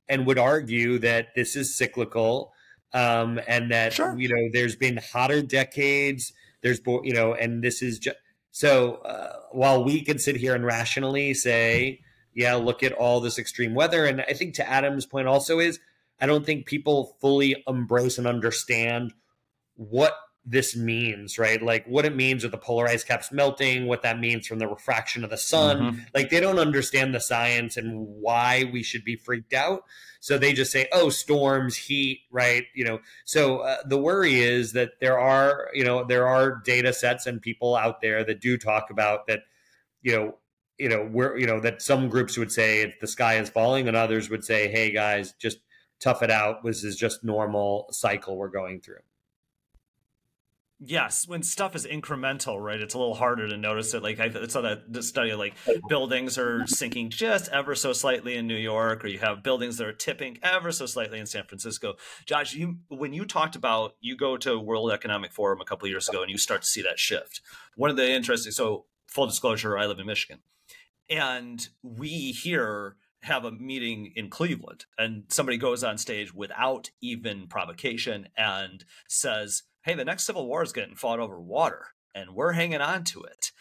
[0.07, 2.53] and would argue that this is cyclical
[2.93, 4.15] um, and that sure.
[4.17, 8.17] you know there's been hotter decades there's you know and this is just
[8.51, 12.01] so uh, while we can sit here and rationally say
[12.33, 15.79] yeah look at all this extreme weather and I think to Adam's point also is
[16.19, 19.13] I don't think people fully embrace and understand
[19.75, 20.13] what
[20.45, 21.61] this means, right?
[21.61, 24.67] Like what it means with the polar ice caps melting, what that means from the
[24.67, 25.79] refraction of the sun.
[25.79, 25.99] Mm-hmm.
[26.13, 29.83] Like they don't understand the science and why we should be freaked out.
[30.19, 32.99] So they just say, "Oh, storms, heat, right?" You know.
[33.25, 37.41] So uh, the worry is that there are, you know, there are data sets and
[37.41, 39.41] people out there that do talk about that,
[40.03, 40.35] you know,
[40.77, 43.97] you know, we're, you know, that some groups would say the sky is falling, and
[43.97, 45.57] others would say, "Hey, guys, just
[45.99, 46.63] tough it out.
[46.63, 49.01] This is just normal cycle we're going through."
[50.87, 54.03] Yes, when stuff is incremental, right, it's a little harder to notice it.
[54.03, 55.55] Like I saw that the study, like
[55.89, 59.87] buildings are sinking just ever so slightly in New York, or you have buildings that
[59.87, 61.95] are tipping ever so slightly in San Francisco.
[62.27, 66.07] Josh, you when you talked about you go to World Economic Forum a couple years
[66.07, 67.41] ago and you start to see that shift.
[67.75, 70.41] One of the interesting, so full disclosure, I live in Michigan,
[71.09, 77.47] and we here have a meeting in Cleveland, and somebody goes on stage without even
[77.47, 82.53] provocation and says hey, the next civil war is getting fought over water and we're
[82.53, 83.51] hanging on to it.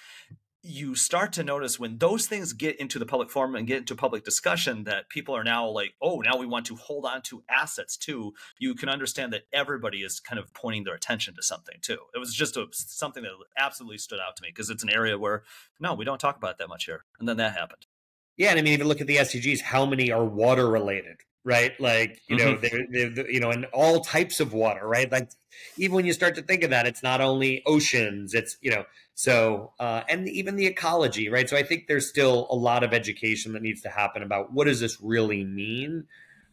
[0.62, 3.94] You start to notice when those things get into the public forum and get into
[3.94, 7.44] public discussion that people are now like, oh, now we want to hold on to
[7.50, 8.32] assets too.
[8.58, 11.98] You can understand that everybody is kind of pointing their attention to something too.
[12.14, 15.18] It was just a, something that absolutely stood out to me because it's an area
[15.18, 15.42] where,
[15.78, 17.04] no, we don't talk about that much here.
[17.20, 17.84] And then that happened.
[18.38, 19.60] Yeah, and I mean, even look at the SDGs.
[19.60, 21.18] How many are water related?
[21.44, 21.78] Right?
[21.78, 22.90] Like you know, mm-hmm.
[22.90, 25.10] they're, they're, you know, and all types of water, right?
[25.10, 25.30] Like
[25.76, 28.84] even when you start to think of that, it's not only oceans, it's you know,
[29.14, 31.48] so uh, and even the ecology, right?
[31.48, 34.66] So I think there's still a lot of education that needs to happen about what
[34.66, 36.06] does this really mean,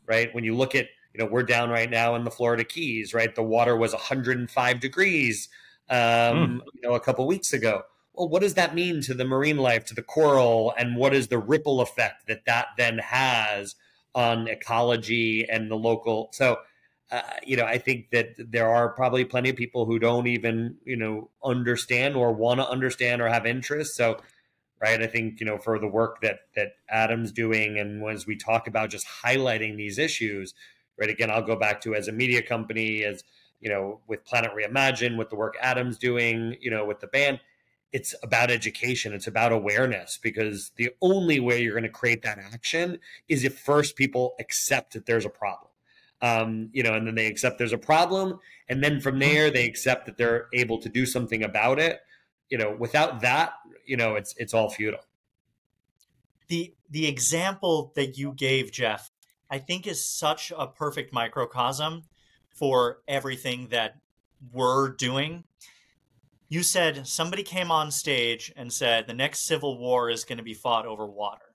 [0.05, 0.33] right?
[0.35, 3.33] When you look at you know, we're down right now in the Florida Keys, right?
[3.33, 5.49] The water was 105 degrees,
[5.89, 6.59] um, mm.
[6.73, 7.83] you know, a couple weeks ago.
[8.13, 11.27] Well, what does that mean to the marine life, to the coral, and what is
[11.27, 13.75] the ripple effect that that then has
[14.15, 16.29] on ecology and the local.
[16.33, 16.57] So,
[17.11, 20.77] uh, you know, I think that there are probably plenty of people who don't even,
[20.85, 23.95] you know, understand or want to understand or have interest.
[23.95, 24.17] So,
[24.81, 28.35] right, I think you know for the work that that Adam's doing, and as we
[28.35, 30.53] talk about just highlighting these issues,
[30.97, 31.09] right?
[31.09, 33.23] Again, I'll go back to as a media company, as
[33.59, 37.39] you know, with Planet Reimagined, with the work Adam's doing, you know, with the band
[37.93, 42.37] it's about education it's about awareness because the only way you're going to create that
[42.37, 45.67] action is if first people accept that there's a problem.
[46.23, 49.65] Um, you know and then they accept there's a problem and then from there they
[49.65, 51.99] accept that they're able to do something about it.
[52.49, 53.53] You know without that
[53.85, 55.05] you know it's it's all futile.
[56.47, 59.11] The the example that you gave jeff
[59.49, 62.03] i think is such a perfect microcosm
[62.49, 63.95] for everything that
[64.51, 65.43] we're doing
[66.51, 70.43] you said somebody came on stage and said the next civil war is going to
[70.43, 71.45] be fought over water.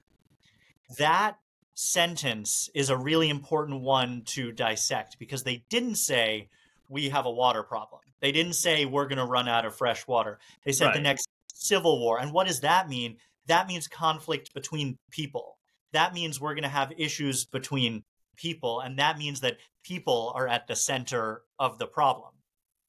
[0.96, 1.36] That
[1.74, 6.48] sentence is a really important one to dissect because they didn't say
[6.88, 8.00] we have a water problem.
[8.22, 10.38] They didn't say we're going to run out of fresh water.
[10.64, 10.94] They said right.
[10.94, 12.18] the next civil war.
[12.18, 13.18] And what does that mean?
[13.48, 15.58] That means conflict between people.
[15.92, 18.02] That means we're going to have issues between
[18.36, 18.80] people.
[18.80, 22.32] And that means that people are at the center of the problem.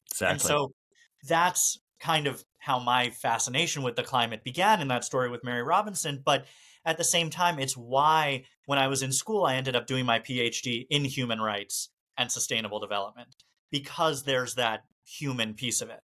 [0.10, 0.32] Exactly.
[0.32, 0.72] And so
[1.28, 5.64] that's kind of how my fascination with the climate began in that story with Mary
[5.64, 6.22] Robinson.
[6.24, 6.46] But
[6.86, 10.06] at the same time, it's why when I was in school, I ended up doing
[10.06, 13.36] my PhD in human rights and sustainable development
[13.72, 16.00] because there's that human piece of it.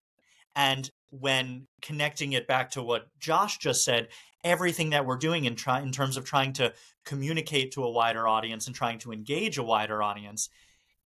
[0.56, 4.10] And when connecting it back to what Josh just said,
[4.44, 6.74] everything that we're doing in, try- in terms of trying to
[7.06, 10.50] communicate to a wider audience and trying to engage a wider audience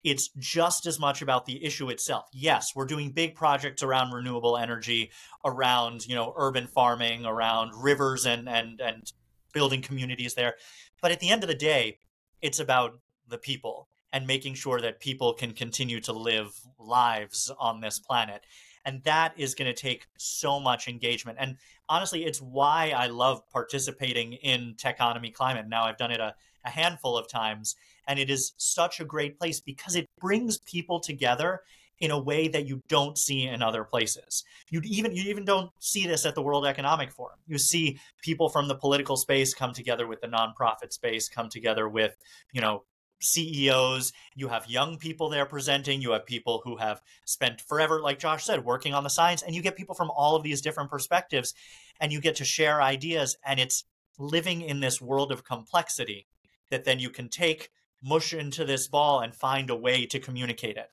[0.05, 2.27] it's just as much about the issue itself.
[2.31, 5.11] Yes, we're doing big projects around renewable energy,
[5.43, 9.11] around, you know, urban farming, around rivers and and and
[9.51, 10.55] building communities there.
[11.01, 11.97] But at the end of the day,
[12.41, 17.81] it's about the people and making sure that people can continue to live lives on
[17.81, 18.45] this planet.
[18.85, 21.39] And that is going to take so much engagement.
[21.41, 21.57] And
[21.89, 25.67] honestly, it's why I love participating in Techonomy Climate.
[25.67, 27.75] Now I've done it a, a handful of times,
[28.07, 31.61] and it is such a great place because it brings people together
[31.99, 34.43] in a way that you don't see in other places.
[34.69, 37.39] You even you even don't see this at the World Economic Forum.
[37.47, 41.87] You see people from the political space come together with the nonprofit space, come together
[41.87, 42.15] with,
[42.51, 42.83] you know,
[43.21, 48.19] CEOs, you have young people there presenting, you have people who have spent forever, like
[48.19, 50.89] Josh said, working on the science, and you get people from all of these different
[50.89, 51.53] perspectives,
[51.99, 53.37] and you get to share ideas.
[53.45, 53.85] And it's
[54.17, 56.27] living in this world of complexity
[56.69, 57.69] that then you can take,
[58.05, 60.87] mush into this ball, and find a way to communicate it.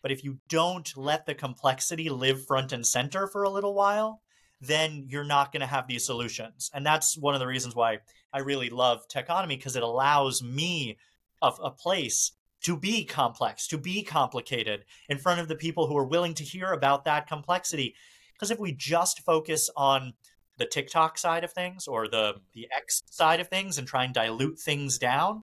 [0.00, 4.22] But if you don't let the complexity live front and center for a little while,
[4.60, 6.70] then you're not going to have these solutions.
[6.72, 7.98] And that's one of the reasons why
[8.32, 10.98] I really love Techonomy because it allows me
[11.40, 15.96] of a place to be complex, to be complicated in front of the people who
[15.96, 17.94] are willing to hear about that complexity.
[18.34, 20.14] Because if we just focus on
[20.58, 24.14] the TikTok side of things or the the X side of things and try and
[24.14, 25.42] dilute things down,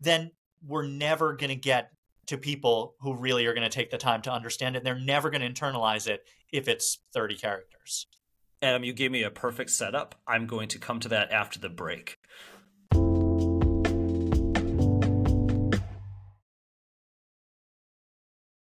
[0.00, 0.30] then
[0.66, 1.90] we're never going to get
[2.26, 4.84] to people who really are going to take the time to understand it.
[4.84, 8.06] They're never going to internalize it if it's 30 characters.
[8.62, 10.14] Adam, you gave me a perfect setup.
[10.26, 12.18] I'm going to come to that after the break.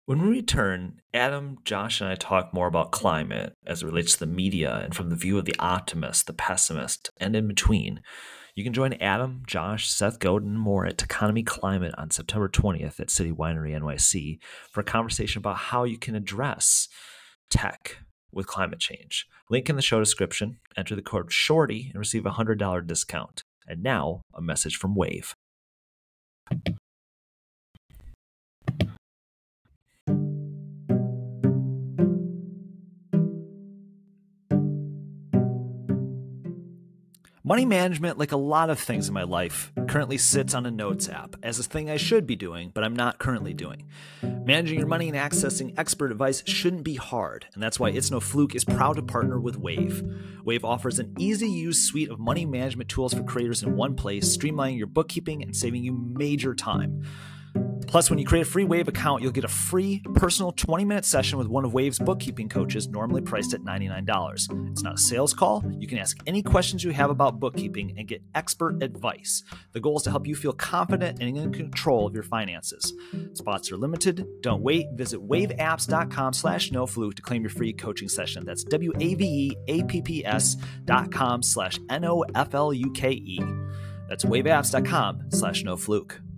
[0.05, 4.19] When we return, Adam, Josh, and I talk more about climate as it relates to
[4.19, 8.01] the media and from the view of the optimist, the pessimist, and in between.
[8.53, 12.99] You can join Adam, Josh, Seth Godin, and more at Techonomy Climate on September 20th
[12.99, 16.89] at City Winery NYC for a conversation about how you can address
[17.49, 17.99] tech
[18.31, 19.27] with climate change.
[19.49, 20.57] Link in the show description.
[20.75, 23.43] Enter the code SHORTY and receive a $100 discount.
[23.67, 25.33] And now, a message from Wave.
[37.51, 41.09] Money management, like a lot of things in my life, currently sits on a notes
[41.09, 43.89] app as a thing I should be doing, but I'm not currently doing.
[44.23, 48.21] Managing your money and accessing expert advice shouldn't be hard, and that's why It's No
[48.21, 50.01] Fluke is proud to partner with Wave.
[50.45, 53.95] Wave offers an easy to use suite of money management tools for creators in one
[53.95, 57.03] place, streamlining your bookkeeping and saving you major time.
[57.91, 61.03] Plus, when you create a free Wave account, you'll get a free personal 20 minute
[61.03, 64.71] session with one of Wave's bookkeeping coaches, normally priced at $99.
[64.71, 65.61] It's not a sales call.
[65.77, 69.43] You can ask any questions you have about bookkeeping and get expert advice.
[69.73, 72.93] The goal is to help you feel confident and in control of your finances.
[73.33, 74.25] Spots are limited.
[74.39, 74.87] Don't wait.
[74.93, 78.45] Visit waveapps.com slash nofluke to claim your free coaching session.
[78.45, 83.39] That's W-A-V-E-A-P-P-S dot com slash N-O-F-L-U-K-E.
[84.07, 86.30] That's waveapps.com slash nofluke.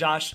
[0.00, 0.34] Josh,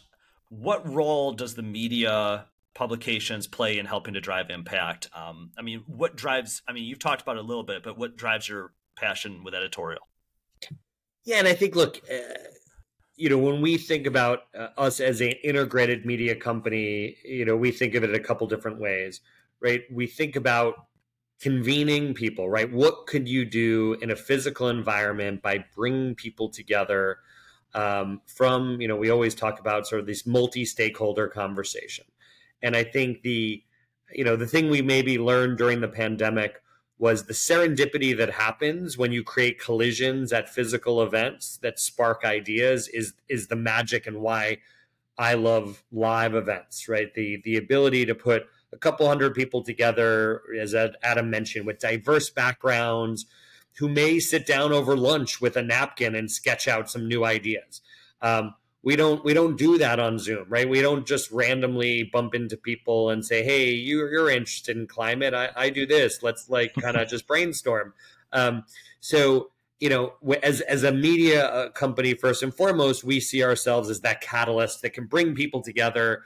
[0.49, 5.09] what role does the media publications play in helping to drive impact?
[5.15, 6.61] Um, I mean, what drives?
[6.67, 9.55] I mean, you've talked about it a little bit, but what drives your passion with
[9.55, 10.07] editorial?
[11.23, 12.37] Yeah, and I think, look, uh,
[13.15, 17.57] you know, when we think about uh, us as an integrated media company, you know,
[17.57, 19.21] we think of it a couple different ways,
[19.61, 19.81] right?
[19.91, 20.75] We think about
[21.41, 22.71] convening people, right?
[22.71, 27.17] What could you do in a physical environment by bringing people together?
[27.75, 32.05] Um, from you know we always talk about sort of this multi-stakeholder conversation
[32.61, 33.61] and i think the
[34.13, 36.61] you know the thing we maybe learned during the pandemic
[36.97, 42.87] was the serendipity that happens when you create collisions at physical events that spark ideas
[42.87, 44.57] is is the magic and why
[45.17, 47.13] I love live events, right?
[47.13, 52.29] The the ability to put a couple hundred people together, as Adam mentioned, with diverse
[52.29, 53.25] backgrounds,
[53.77, 57.81] who may sit down over lunch with a napkin and sketch out some new ideas.
[58.21, 60.69] Um, we don't we don't do that on Zoom, right?
[60.69, 65.33] We don't just randomly bump into people and say, "Hey, you, you're interested in climate.
[65.33, 66.21] I, I do this.
[66.21, 67.93] Let's like kind of just brainstorm."
[68.31, 68.63] Um,
[68.99, 73.89] so you know, as as a media uh, company, first and foremost, we see ourselves
[73.89, 76.21] as that catalyst that can bring people together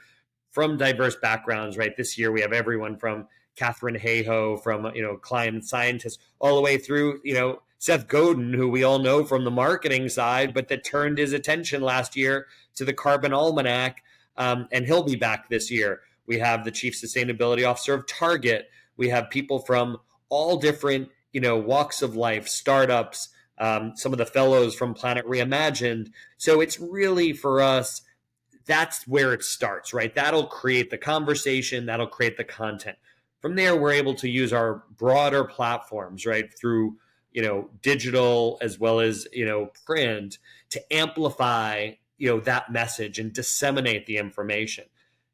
[0.50, 1.78] from diverse backgrounds.
[1.78, 1.96] Right.
[1.96, 6.62] This year, we have everyone from Katharine Hayhoe from you know climate scientists all the
[6.62, 10.68] way through you know Seth Godin, who we all know from the marketing side, but
[10.68, 14.02] that turned his attention last year to the Carbon Almanac,
[14.36, 16.00] um, and he'll be back this year.
[16.26, 18.70] We have the chief sustainability officer of Target.
[18.96, 19.98] We have people from
[20.28, 23.28] all different you know walks of life, startups,
[23.60, 26.10] um, some of the fellows from Planet Reimagined.
[26.38, 28.02] So it's really for us,
[28.66, 30.14] that's where it starts, right?
[30.14, 32.96] That'll create the conversation, that'll create the content.
[33.40, 36.96] From there, we're able to use our broader platforms, right, through
[37.32, 40.38] you know digital as well as you know print
[40.70, 44.84] to amplify you know that message and disseminate the information.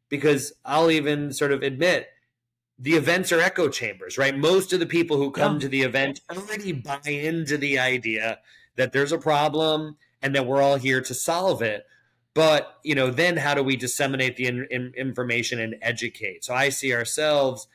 [0.09, 2.09] Because i'll even sort of admit
[2.79, 4.37] the events are echo chambers right?
[4.37, 5.61] Most of the people who come yeah.
[5.61, 8.39] to the event already buy into the idea
[8.77, 11.87] that there's a problem and that we're all here to solve it.
[12.35, 16.45] But you know then how do we disseminate the in, in information and educate?
[16.45, 17.67] So i see ourselves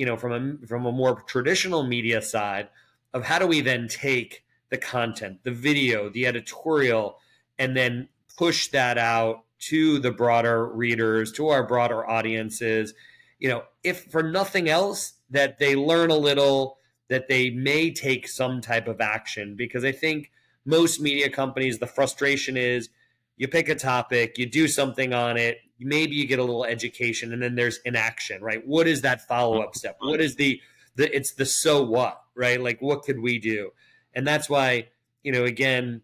[0.00, 2.68] you know from a from a more traditional media side
[3.12, 7.18] of how do we then take the content the video the editorial
[7.58, 8.08] and then
[8.40, 12.94] push that out to the broader readers, to our broader audiences.
[13.38, 16.78] You know, if for nothing else, that they learn a little,
[17.08, 19.56] that they may take some type of action.
[19.56, 20.30] Because I think
[20.64, 22.88] most media companies, the frustration is
[23.36, 27.32] you pick a topic, you do something on it, maybe you get a little education,
[27.32, 28.66] and then there's inaction, right?
[28.66, 29.96] What is that follow up step?
[30.00, 30.60] What is the
[30.96, 32.60] the it's the so what, right?
[32.60, 33.72] Like what could we do?
[34.14, 34.88] And that's why,
[35.22, 36.02] you know, again,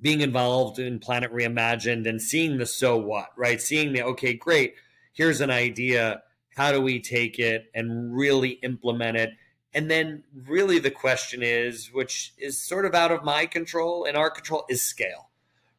[0.00, 3.60] being involved in Planet Reimagined and seeing the so what, right?
[3.60, 4.74] Seeing the, okay, great,
[5.12, 6.22] here's an idea.
[6.56, 9.30] How do we take it and really implement it?
[9.72, 14.16] And then, really, the question is, which is sort of out of my control and
[14.16, 15.30] our control, is scale,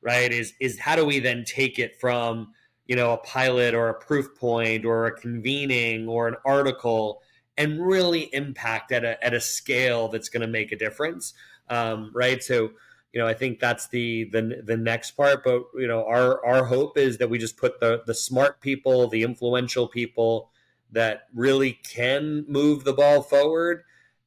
[0.02, 0.32] right?
[0.34, 2.54] Is is how do we then take it from
[2.88, 7.22] you know a pilot or a proof point or a convening or an article
[7.58, 11.34] and really impact at a at a scale that's going to make a difference,
[11.70, 12.44] um, right?
[12.44, 12.72] So
[13.14, 15.44] you know, I think that's the the the next part.
[15.44, 19.08] But you know, our our hope is that we just put the the smart people,
[19.08, 20.52] the influential people
[20.92, 23.84] that really can move the ball forward,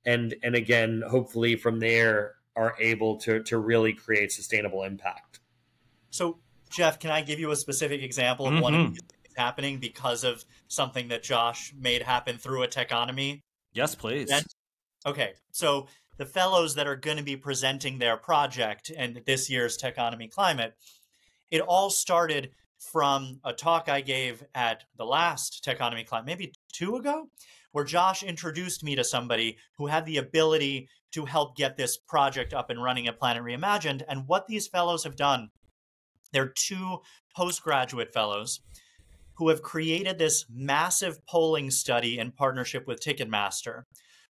[0.06, 5.40] and and again, hopefully from there are able to to really create sustainable impact.
[6.10, 6.38] So,
[6.68, 8.62] Jeff, can I give you a specific example of mm-hmm.
[8.62, 8.96] one of mm-hmm.
[9.36, 13.42] happening because of something that Josh made happen through a techonomy?
[13.72, 14.30] Yes, please.
[15.06, 15.88] okay, so
[16.18, 20.74] the fellows that are going to be presenting their project and this year's Techonomy Climate,
[21.50, 26.96] it all started from a talk I gave at the last Techonomy Climate, maybe two
[26.96, 27.28] ago,
[27.72, 32.52] where Josh introduced me to somebody who had the ability to help get this project
[32.52, 34.02] up and running at Planet Reimagined.
[34.08, 35.48] And what these fellows have done,
[36.32, 36.98] they're two
[37.36, 38.60] postgraduate fellows
[39.36, 43.82] who have created this massive polling study in partnership with Ticketmaster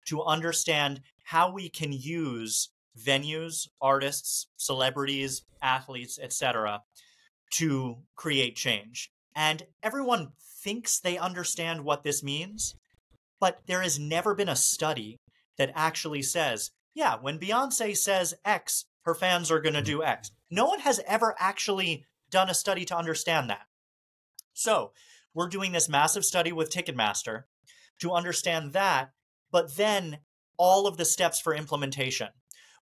[0.06, 6.82] to understand how we can use venues, artists, celebrities, athletes, etc.,
[7.52, 9.10] to create change.
[9.36, 10.34] And everyone
[10.64, 12.76] thinks they understand what this means,
[13.40, 15.18] but there has never been a study
[15.58, 20.00] that actually says, yeah, when Beyonce says X, her fans are going to mm-hmm.
[20.00, 20.32] do X.
[20.50, 23.68] No one has ever actually done a study to understand that.
[24.54, 24.92] So,
[25.34, 27.44] we're doing this massive study with Ticketmaster
[28.00, 29.12] to understand that,
[29.52, 30.20] but then
[30.58, 32.30] all of the steps for implementation.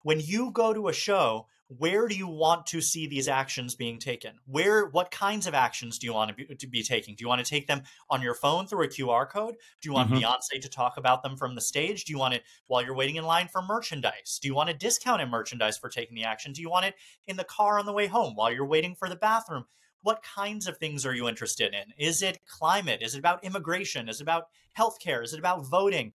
[0.03, 3.99] When you go to a show, where do you want to see these actions being
[3.99, 4.33] taken?
[4.47, 7.15] Where, what kinds of actions do you want to be, to be taking?
[7.15, 9.55] Do you want to take them on your phone through a QR code?
[9.81, 10.23] Do you want mm-hmm.
[10.23, 12.05] Beyonce to talk about them from the stage?
[12.05, 14.39] Do you want it while you're waiting in line for merchandise?
[14.43, 16.53] Do you want a discount in merchandise for taking the action?
[16.53, 16.95] Do you want it
[17.27, 19.65] in the car on the way home while you're waiting for the bathroom?
[20.03, 21.95] What kinds of things are you interested in?
[21.97, 23.01] Is it climate?
[23.01, 24.11] Is it about immigration?
[24.11, 24.49] Is it about
[24.79, 25.25] healthcare?
[25.25, 26.13] Is it about voting?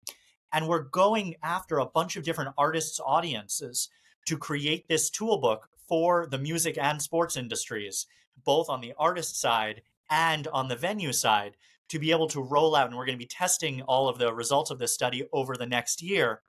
[0.52, 3.88] And we're going after a bunch of different artists' audiences
[4.26, 8.06] to create this toolbook for the music and sports industries,
[8.44, 11.56] both on the artist side and on the venue side,
[11.88, 12.88] to be able to roll out.
[12.88, 15.66] And we're going to be testing all of the results of this study over the
[15.66, 16.42] next year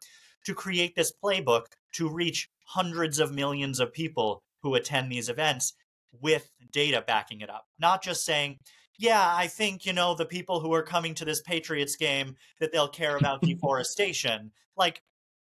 [0.45, 5.73] to create this playbook to reach hundreds of millions of people who attend these events
[6.21, 7.65] with data backing it up.
[7.79, 8.57] Not just saying,
[8.97, 12.71] yeah, I think, you know, the people who are coming to this Patriots game that
[12.71, 14.51] they'll care about deforestation.
[14.75, 15.01] Like,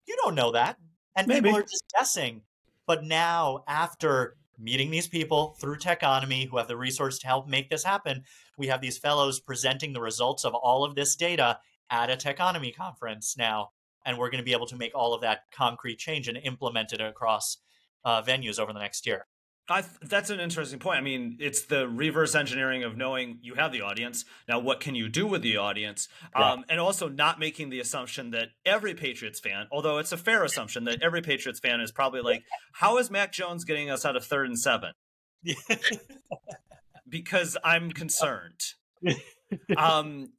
[0.06, 0.76] you don't know that.
[1.16, 1.48] And Maybe.
[1.48, 2.42] people are just guessing.
[2.86, 7.70] But now, after meeting these people through Techonomy who have the resource to help make
[7.70, 8.24] this happen,
[8.56, 11.58] we have these fellows presenting the results of all of this data
[11.90, 13.70] at a Techonomy conference now.
[14.04, 16.92] And we're going to be able to make all of that concrete change and implement
[16.92, 17.58] it across
[18.04, 19.26] uh, venues over the next year.
[19.68, 20.98] I, that's an interesting point.
[20.98, 24.24] I mean, it's the reverse engineering of knowing you have the audience.
[24.48, 26.08] Now, what can you do with the audience?
[26.36, 26.52] Yeah.
[26.52, 30.42] Um, and also not making the assumption that every Patriots fan, although it's a fair
[30.44, 32.42] assumption that every Patriots fan is probably like,
[32.72, 34.92] how is Mac Jones getting us out of third and seven?
[37.08, 38.60] because I'm concerned.
[39.76, 40.32] um,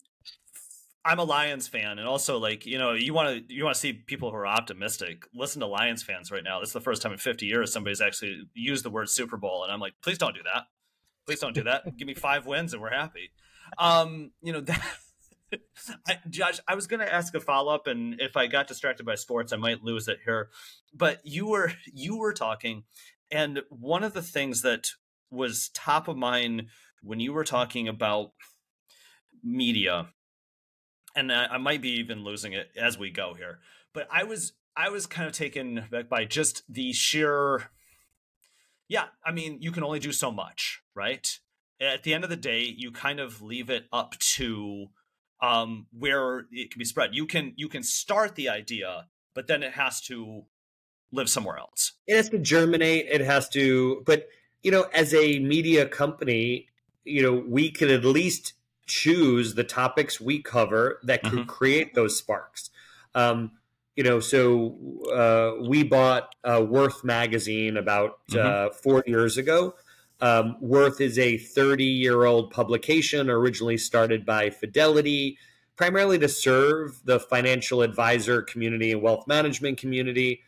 [1.05, 3.79] I'm a Lions fan, and also like you know, you want to you want to
[3.79, 5.25] see people who are optimistic.
[5.33, 6.59] Listen to Lions fans right now.
[6.59, 9.63] This is the first time in 50 years somebody's actually used the word Super Bowl,
[9.63, 10.63] and I'm like, please don't do that.
[11.25, 11.97] Please don't do that.
[11.97, 13.31] Give me five wins and we're happy.
[13.77, 14.81] Um, you know that.
[16.07, 19.05] I, Josh, I was going to ask a follow up, and if I got distracted
[19.05, 20.49] by sports, I might lose it here.
[20.93, 22.83] But you were you were talking,
[23.29, 24.91] and one of the things that
[25.29, 26.67] was top of mind
[27.01, 28.31] when you were talking about
[29.43, 30.07] media
[31.15, 33.59] and I, I might be even losing it as we go here.
[33.93, 37.69] But I was I was kind of taken back by just the sheer
[38.87, 41.39] yeah, I mean, you can only do so much, right?
[41.81, 44.87] At the end of the day, you kind of leave it up to
[45.41, 47.15] um, where it can be spread.
[47.15, 50.43] You can you can start the idea, but then it has to
[51.11, 51.93] live somewhere else.
[52.07, 53.07] It has to germinate.
[53.09, 54.27] It has to, but
[54.61, 56.67] you know, as a media company,
[57.03, 58.53] you know, we can at least
[58.85, 61.49] choose the topics we cover that could mm-hmm.
[61.49, 62.69] create those sparks.
[63.15, 63.51] Um,
[63.95, 64.75] you know, so
[65.13, 68.47] uh, we bought uh, Worth magazine about uh, mm-hmm.
[68.47, 69.75] uh, four years ago.
[70.19, 75.37] Um, Worth is a 30 year old publication originally started by Fidelity,
[75.75, 80.41] primarily to serve the financial advisor community and wealth management community.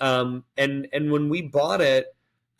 [0.00, 2.06] Um, and and when we bought it,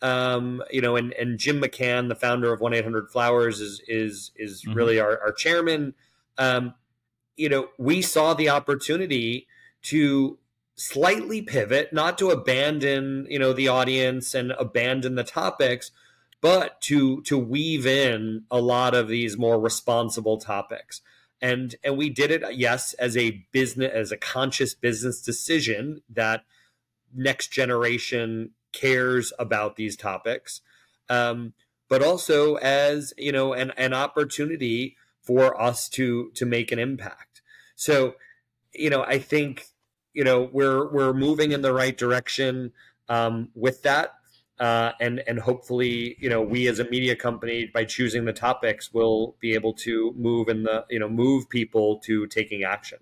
[0.01, 4.73] um, you know, and, and Jim McCann, the founder of 1-800-Flowers is, is, is mm-hmm.
[4.73, 5.93] really our, our chairman.
[6.37, 6.73] Um,
[7.35, 9.47] you know, we saw the opportunity
[9.83, 10.37] to
[10.75, 15.91] slightly pivot, not to abandon, you know, the audience and abandon the topics,
[16.41, 21.01] but to, to weave in a lot of these more responsible topics.
[21.41, 26.43] And, and we did it, yes, as a business, as a conscious business decision that
[27.13, 30.61] next generation cares about these topics,
[31.09, 31.53] um,
[31.87, 37.41] but also as you know an, an opportunity for us to to make an impact.
[37.75, 38.15] So,
[38.73, 39.65] you know, I think
[40.13, 42.71] you know we're we're moving in the right direction
[43.07, 44.13] um, with that.
[44.59, 48.93] Uh, and and hopefully you know we as a media company by choosing the topics
[48.93, 52.99] will be able to move in the you know move people to taking action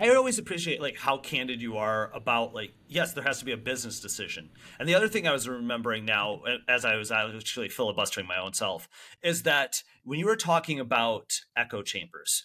[0.00, 3.52] I always appreciate like how candid you are about like yes, there has to be
[3.52, 4.50] a business decision.
[4.78, 8.54] And the other thing I was remembering now, as I was actually filibustering my own
[8.54, 8.88] self,
[9.22, 12.44] is that when you were talking about echo chambers,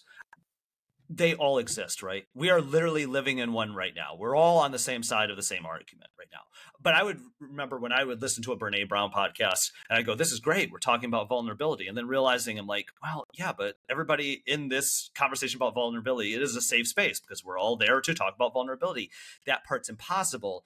[1.08, 2.24] they all exist, right?
[2.34, 4.16] We are literally living in one right now.
[4.18, 6.40] We're all on the same side of the same argument right now.
[6.82, 10.02] But I would remember when I would listen to a Brene Brown podcast and I
[10.02, 10.70] go, this is great.
[10.70, 11.86] We're talking about vulnerability.
[11.86, 16.42] And then realizing I'm like, well, yeah, but everybody in this conversation about vulnerability, it
[16.42, 19.10] is a safe space because we're all there to talk about vulnerability.
[19.46, 20.64] That part's impossible.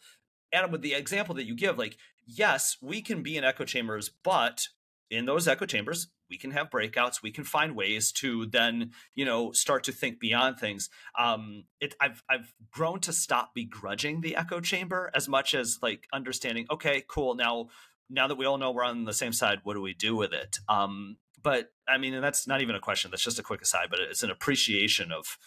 [0.53, 4.11] Adam, with the example that you give, like, yes, we can be in echo chambers,
[4.23, 4.69] but
[5.11, 9.25] in those echo chambers, we can have breakouts we can find ways to then you
[9.25, 10.89] know start to think beyond things.
[11.19, 16.07] Um it i've i've grown to stop begrudging the echo chamber as much as like
[16.13, 17.69] understanding okay cool now
[18.09, 20.33] now that we all know we're on the same side what do we do with
[20.33, 20.59] it?
[20.69, 23.89] Um but i mean and that's not even a question that's just a quick aside
[23.91, 25.39] but it's an appreciation of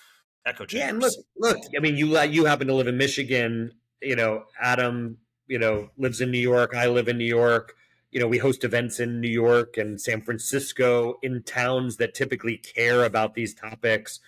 [0.45, 3.72] echo chambers yeah and look look i mean you you happen to live in michigan
[4.01, 7.76] you know adam you know lives in new york i live in new york
[8.14, 12.57] you know, we host events in New York and San Francisco in towns that typically
[12.57, 14.20] care about these topics.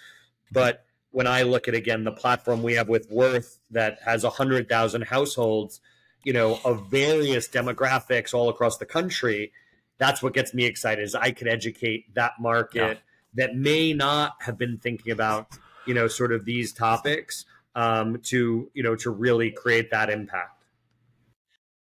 [0.51, 4.31] But when I look at again the platform we have with Worth that has a
[4.31, 5.81] hundred thousand households,
[6.23, 9.51] you know, of various demographics all across the country,
[9.99, 11.03] that's what gets me excited.
[11.03, 13.45] Is I can educate that market yeah.
[13.45, 15.47] that may not have been thinking about,
[15.85, 20.63] you know, sort of these topics um, to you know to really create that impact.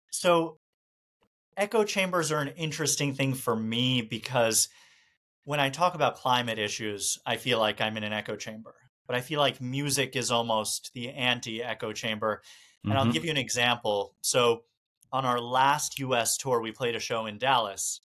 [0.10, 0.58] So
[1.58, 4.68] echo chambers are an interesting thing for me because
[5.44, 8.76] when I talk about climate issues, I feel like I'm in an echo chamber.
[9.08, 12.42] But I feel like music is almost the anti echo chamber.
[12.84, 13.00] And mm-hmm.
[13.00, 14.16] I'll give you an example.
[14.22, 14.64] So,
[15.12, 18.02] on our last US tour, we played a show in Dallas.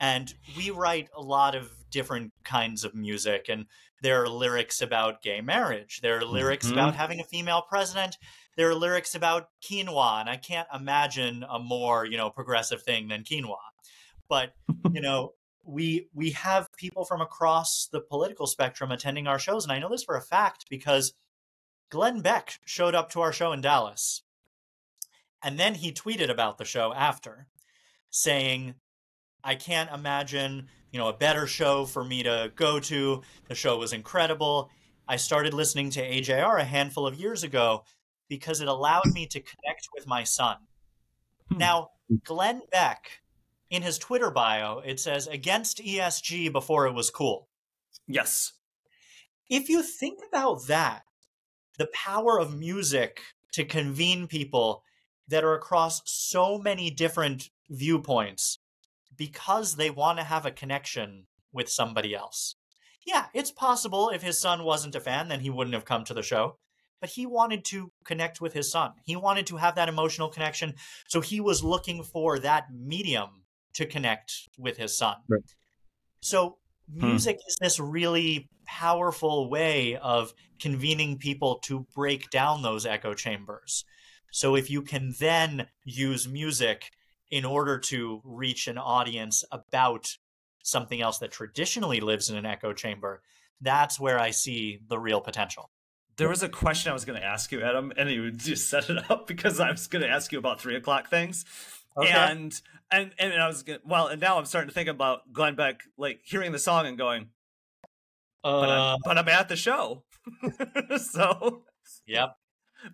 [0.00, 3.46] And we write a lot of different kinds of music.
[3.48, 3.66] And
[4.02, 6.74] there are lyrics about gay marriage, there are lyrics mm-hmm.
[6.74, 8.18] about having a female president,
[8.56, 13.08] there are lyrics about quinoa, and I can't imagine a more you know progressive thing
[13.08, 13.56] than quinoa.
[14.28, 14.52] But
[14.92, 15.32] you know,
[15.64, 19.88] we we have people from across the political spectrum attending our shows, and I know
[19.88, 21.14] this for a fact because
[21.90, 24.22] Glenn Beck showed up to our show in Dallas,
[25.42, 27.46] and then he tweeted about the show after,
[28.10, 28.74] saying,
[29.44, 33.22] "I can't imagine." You know, a better show for me to go to.
[33.48, 34.70] The show was incredible.
[35.06, 37.84] I started listening to AJR a handful of years ago
[38.28, 40.56] because it allowed me to connect with my son.
[41.50, 41.58] Hmm.
[41.58, 41.90] Now,
[42.24, 43.22] Glenn Beck,
[43.70, 47.48] in his Twitter bio, it says against ESG before it was cool.
[48.06, 48.52] Yes.
[49.48, 51.02] if you think about that,
[51.78, 53.20] the power of music
[53.52, 54.82] to convene people
[55.28, 58.58] that are across so many different viewpoints
[59.16, 62.56] because they want to have a connection with somebody else.
[63.06, 66.14] Yeah, it's possible if his son wasn't a fan, then he wouldn't have come to
[66.14, 66.58] the show.
[67.00, 68.92] But he wanted to connect with his son.
[69.04, 70.74] He wanted to have that emotional connection.
[71.08, 73.44] So he was looking for that medium
[73.74, 75.16] to connect with his son.
[75.28, 75.42] Right.
[76.20, 76.56] So
[76.90, 77.08] hmm.
[77.08, 77.48] music hmm.
[77.48, 83.84] is this really powerful way of convening people to break down those echo chambers.
[84.32, 86.90] So if you can then use music
[87.30, 90.16] in order to reach an audience about
[90.62, 93.22] something else that traditionally lives in an echo chamber,
[93.60, 95.70] that's where I see the real potential.
[96.16, 98.88] There was a question I was going to ask you, Adam, and you just set
[98.90, 101.44] it up because I was going to ask you about three o'clock things.
[101.96, 102.10] Okay.
[102.10, 102.60] And
[102.90, 105.82] and and I was gonna, well, and now I'm starting to think about Glenn Beck,
[105.96, 107.28] like hearing the song and going,
[108.42, 110.02] uh, but, I'm, but I'm at the show,
[110.98, 111.62] so
[112.06, 112.36] yep.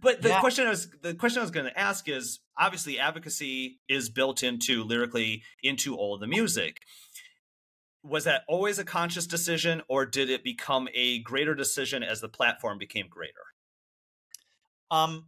[0.01, 0.41] But the yeah.
[0.41, 4.43] question I was the question I was going to ask is obviously advocacy is built
[4.43, 6.79] into lyrically into all the music.
[8.03, 12.29] Was that always a conscious decision, or did it become a greater decision as the
[12.29, 13.35] platform became greater?
[14.91, 15.27] Um,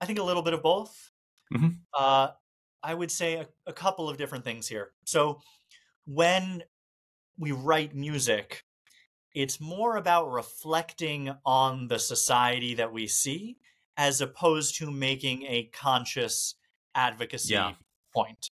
[0.00, 1.10] I think a little bit of both.
[1.52, 1.68] Mm-hmm.
[1.96, 2.28] Uh,
[2.82, 4.90] I would say a, a couple of different things here.
[5.04, 5.40] So
[6.06, 6.62] when
[7.38, 8.64] we write music,
[9.34, 13.56] it's more about reflecting on the society that we see
[13.96, 16.54] as opposed to making a conscious
[16.94, 17.72] advocacy yeah.
[18.14, 18.50] point.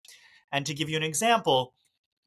[0.52, 1.74] And to give you an example,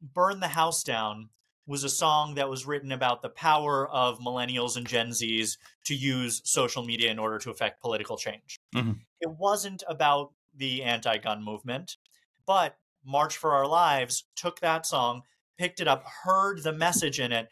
[0.01, 1.29] Burn the House Down
[1.67, 5.95] was a song that was written about the power of millennials and Gen Zs to
[5.95, 8.59] use social media in order to affect political change.
[8.75, 8.91] Mm-hmm.
[9.21, 11.97] It wasn't about the anti gun movement,
[12.45, 15.23] but March for Our Lives took that song,
[15.57, 17.49] picked it up, heard the message in it,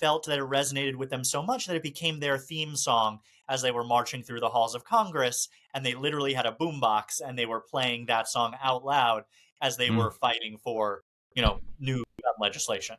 [0.00, 3.62] felt that it resonated with them so much that it became their theme song as
[3.62, 5.48] they were marching through the halls of Congress.
[5.74, 9.24] And they literally had a boombox and they were playing that song out loud
[9.60, 9.96] as they mm.
[9.96, 11.02] were fighting for,
[11.34, 12.04] you know, new
[12.40, 12.96] legislation.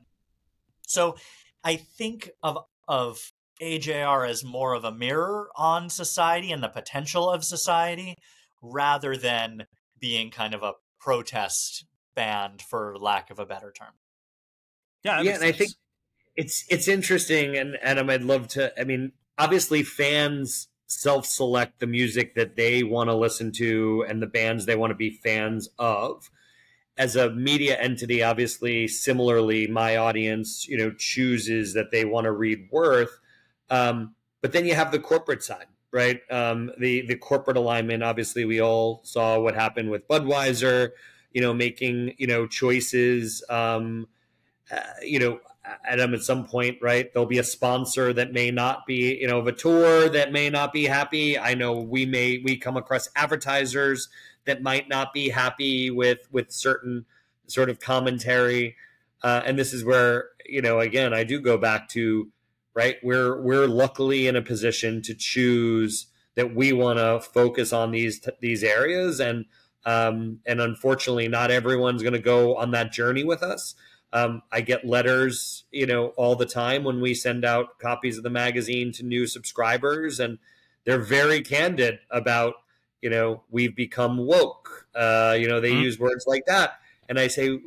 [0.88, 1.18] So
[1.64, 3.32] I think of of
[3.62, 8.18] AJR as more of a mirror on society and the potential of society
[8.62, 9.66] rather than
[10.00, 11.86] being kind of a protest
[12.16, 13.94] band for lack of a better term.
[15.04, 15.56] Yeah, yeah, and sense.
[15.56, 15.72] I think
[16.36, 18.78] it's it's interesting, and Adam, I'd love to.
[18.80, 24.28] I mean, obviously, fans self-select the music that they want to listen to and the
[24.28, 26.30] bands they want to be fans of.
[26.98, 32.32] As a media entity, obviously, similarly, my audience, you know, chooses that they want to
[32.32, 33.20] read Worth.
[33.70, 36.22] Um, but then you have the corporate side, right?
[36.30, 38.04] Um, the the corporate alignment.
[38.04, 40.92] Obviously, we all saw what happened with Budweiser.
[41.32, 43.44] You know, making you know choices.
[43.50, 44.08] Um,
[44.72, 45.40] uh, you know,
[45.86, 47.12] Adam, at some point, right?
[47.14, 50.50] There'll be a sponsor that may not be, you know, of a tour that may
[50.50, 51.38] not be happy.
[51.38, 54.10] I know we may we come across advertisers
[54.46, 57.06] that might not be happy with with certain
[57.48, 58.76] sort of commentary,
[59.24, 62.30] uh, and this is where you know, again, I do go back to
[62.74, 62.98] right.
[63.04, 68.28] We're we're luckily in a position to choose that we want to focus on these
[68.40, 69.46] these areas, and
[69.86, 73.76] um, and unfortunately, not everyone's going to go on that journey with us.
[74.16, 78.24] Um, I get letters, you know, all the time when we send out copies of
[78.24, 80.38] the magazine to new subscribers, and
[80.86, 82.54] they're very candid about,
[83.02, 84.88] you know, we've become woke.
[84.96, 85.82] Uh, you know, they mm-hmm.
[85.82, 87.60] use words like that, and I say,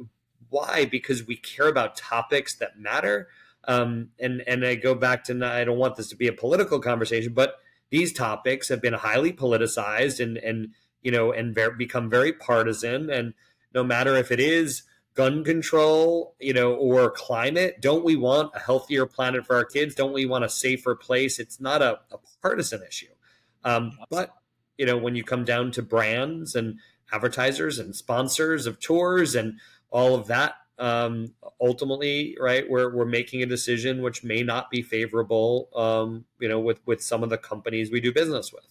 [0.49, 0.86] why?
[0.86, 3.28] Because we care about topics that matter.
[3.64, 6.80] Um, and and I go back to I don't want this to be a political
[6.80, 7.57] conversation, but
[7.90, 10.70] these topics have been highly politicized and and
[11.03, 13.11] you know and ver- become very partisan.
[13.11, 13.34] And
[13.74, 14.84] no matter if it is
[15.18, 17.80] gun control, you know, or climate?
[17.80, 19.96] Don't we want a healthier planet for our kids?
[19.96, 21.40] Don't we want a safer place?
[21.40, 23.08] It's not a, a partisan issue.
[23.64, 24.30] Um, but,
[24.76, 26.78] you know, when you come down to brands and
[27.12, 29.58] advertisers and sponsors of tours and
[29.90, 34.82] all of that, um, ultimately, right, we're, we're making a decision which may not be
[34.82, 38.68] favorable, um, you know, with, with some of the companies we do business with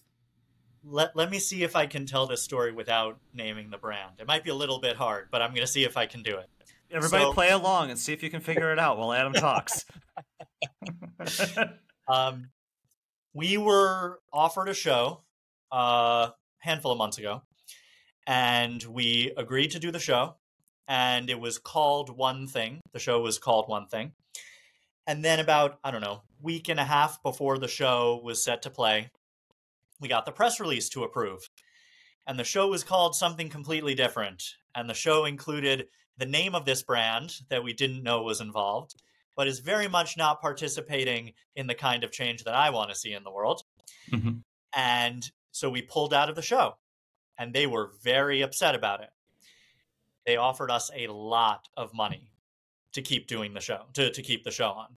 [0.90, 4.12] let, let me see if I can tell this story without naming the brand.
[4.18, 6.22] It might be a little bit hard, but I'm going to see if I can
[6.22, 6.48] do it.
[6.90, 9.84] Everybody so, play along and see if you can figure it out while Adam talks.
[12.08, 12.50] um,
[13.34, 15.22] we were offered a show
[15.72, 17.42] uh, a handful of months ago,
[18.26, 20.36] and we agreed to do the show.
[20.90, 22.80] And it was called One Thing.
[22.94, 24.12] The show was called One Thing.
[25.06, 28.62] And then about, I don't know, week and a half before the show was set
[28.62, 29.10] to play,
[30.00, 31.48] we got the press release to approve.
[32.26, 34.42] And the show was called something completely different.
[34.74, 35.86] And the show included
[36.16, 38.94] the name of this brand that we didn't know was involved.
[39.38, 42.96] but is very much not participating in the kind of change that I want to
[42.96, 43.62] see in the world.
[44.10, 44.38] Mm-hmm.
[44.74, 46.74] And so we pulled out of the show,
[47.38, 49.10] and they were very upset about it.
[50.26, 52.32] They offered us a lot of money
[52.94, 54.96] to keep doing the show, to, to keep the show on.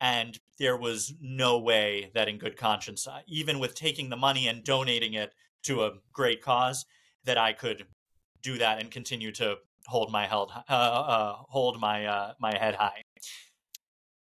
[0.00, 4.64] And there was no way that, in good conscience, even with taking the money and
[4.64, 5.34] donating it
[5.64, 6.86] to a great cause,
[7.24, 7.84] that I could
[8.42, 12.74] do that and continue to hold my held uh, uh, hold my uh, my head
[12.74, 13.02] high.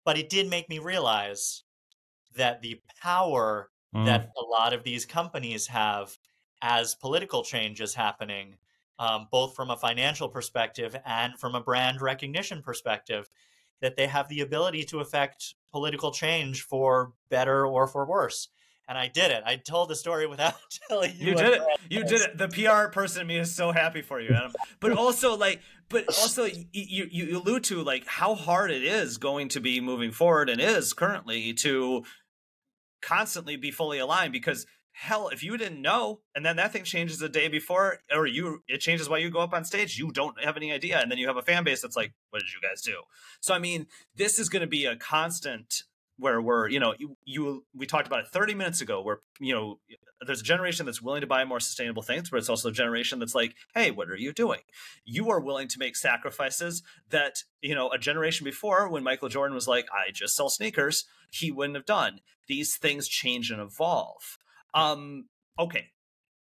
[0.06, 1.64] But it did make me realize
[2.36, 4.06] that the power mm.
[4.06, 6.18] that a lot of these companies have
[6.62, 8.56] as political change is happening,
[9.00, 13.30] um, both from a financial perspective and from a brand recognition perspective,
[13.82, 18.48] that they have the ability to affect political change for better or for worse
[18.88, 19.44] and I did it.
[19.46, 20.54] I told the story without
[20.90, 21.30] telling you.
[21.30, 21.62] You did it.
[21.90, 22.38] You did it.
[22.38, 24.54] The PR person in me is so happy for you, Adam.
[24.80, 29.18] But also, like, but also, you, you you allude to like how hard it is
[29.18, 32.04] going to be moving forward, and is currently to
[33.02, 34.66] constantly be fully aligned because
[34.96, 38.64] hell if you didn't know and then that thing changes the day before or you
[38.68, 41.18] it changes while you go up on stage you don't have any idea and then
[41.18, 42.96] you have a fan base that's like what did you guys do?
[43.42, 45.84] So i mean this is going to be a constant
[46.18, 49.54] where we're you know you, you, we talked about it 30 minutes ago where you
[49.54, 49.80] know
[50.26, 53.20] there's a generation that's willing to buy more sustainable things but it's also a generation
[53.20, 54.62] that's like hey what are you doing?
[55.04, 59.56] You are willing to make sacrifices that you know a generation before when michael jordan
[59.56, 62.22] was like i just sell sneakers he wouldn't have done.
[62.48, 64.38] These things change and evolve
[64.76, 65.26] um
[65.58, 65.88] okay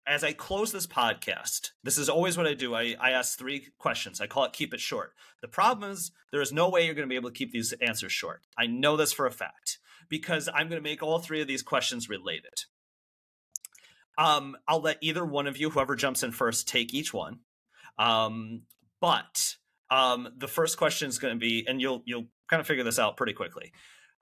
[0.06, 2.74] as I close this podcast, this is always what I do.
[2.74, 4.20] I, I ask three questions.
[4.20, 5.12] I call it keep it short.
[5.40, 7.72] The problem is there is no way you're going to be able to keep these
[7.80, 8.42] answers short.
[8.58, 9.78] I know this for a fact
[10.08, 12.64] because I'm going to make all three of these questions related.
[14.18, 17.40] Um, I'll let either one of you, whoever jumps in first, take each one.
[17.98, 18.62] Um,
[19.00, 19.54] but
[19.90, 22.98] um, the first question is going to be, and you'll you'll kind of figure this
[22.98, 23.72] out pretty quickly.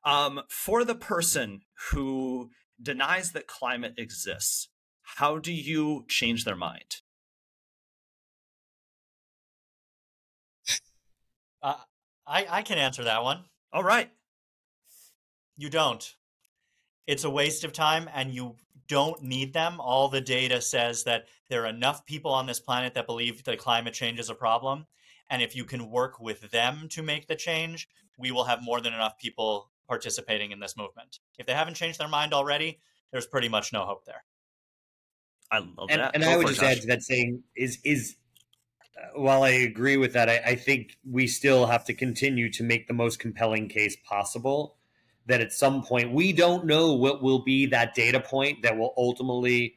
[0.04, 2.50] Um, for the person who
[2.80, 4.68] denies that climate exists,
[5.02, 6.96] how do you change their mind?
[11.62, 11.74] Uh,
[12.26, 13.44] I I can answer that one.
[13.72, 14.10] All right.
[15.56, 16.14] You don't.
[17.06, 18.56] It's a waste of time, and you
[18.86, 19.80] don't need them.
[19.80, 23.58] All the data says that there are enough people on this planet that believe that
[23.58, 24.86] climate change is a problem.
[25.30, 28.80] And if you can work with them to make the change, we will have more
[28.80, 31.18] than enough people participating in this movement.
[31.38, 32.78] If they haven't changed their mind already,
[33.10, 34.22] there's pretty much no hope there.
[35.50, 36.14] I love and, that.
[36.14, 36.72] And Go I would just Josh.
[36.72, 38.16] add to that saying is is
[38.96, 42.62] uh, while I agree with that, I, I, think we still have to continue to
[42.62, 44.76] make the most compelling case possible.
[45.26, 48.94] That at some point we don't know what will be that data point that will
[48.96, 49.76] ultimately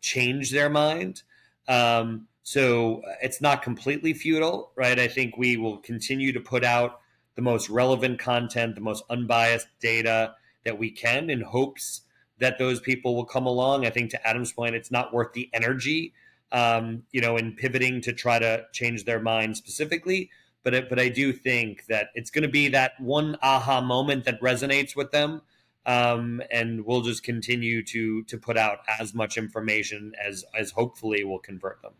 [0.00, 1.22] change their mind.
[1.68, 4.98] Um, so uh, it's not completely futile, right?
[4.98, 6.99] I think we will continue to put out
[7.36, 12.02] the most relevant content, the most unbiased data that we can in hopes
[12.38, 13.86] that those people will come along.
[13.86, 16.12] I think to Adam's point, it's not worth the energy,
[16.52, 20.30] um, you know, in pivoting to try to change their mind specifically.
[20.62, 24.24] But it, but I do think that it's going to be that one aha moment
[24.24, 25.40] that resonates with them,
[25.86, 31.24] um, and we'll just continue to to put out as much information as as hopefully
[31.24, 31.92] will convert them.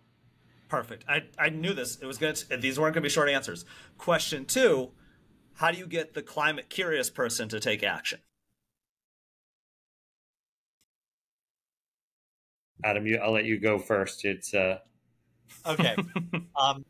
[0.69, 1.05] Perfect.
[1.09, 1.97] I, I knew this.
[1.97, 2.37] It was good.
[2.61, 3.65] These weren't going to be short answers.
[3.97, 4.91] Question two:
[5.55, 8.21] How do you get the climate curious person to take action?
[12.83, 14.25] Adam, you, I'll let you go first.
[14.25, 14.79] It's uh...
[15.67, 15.97] okay.
[16.61, 16.85] um,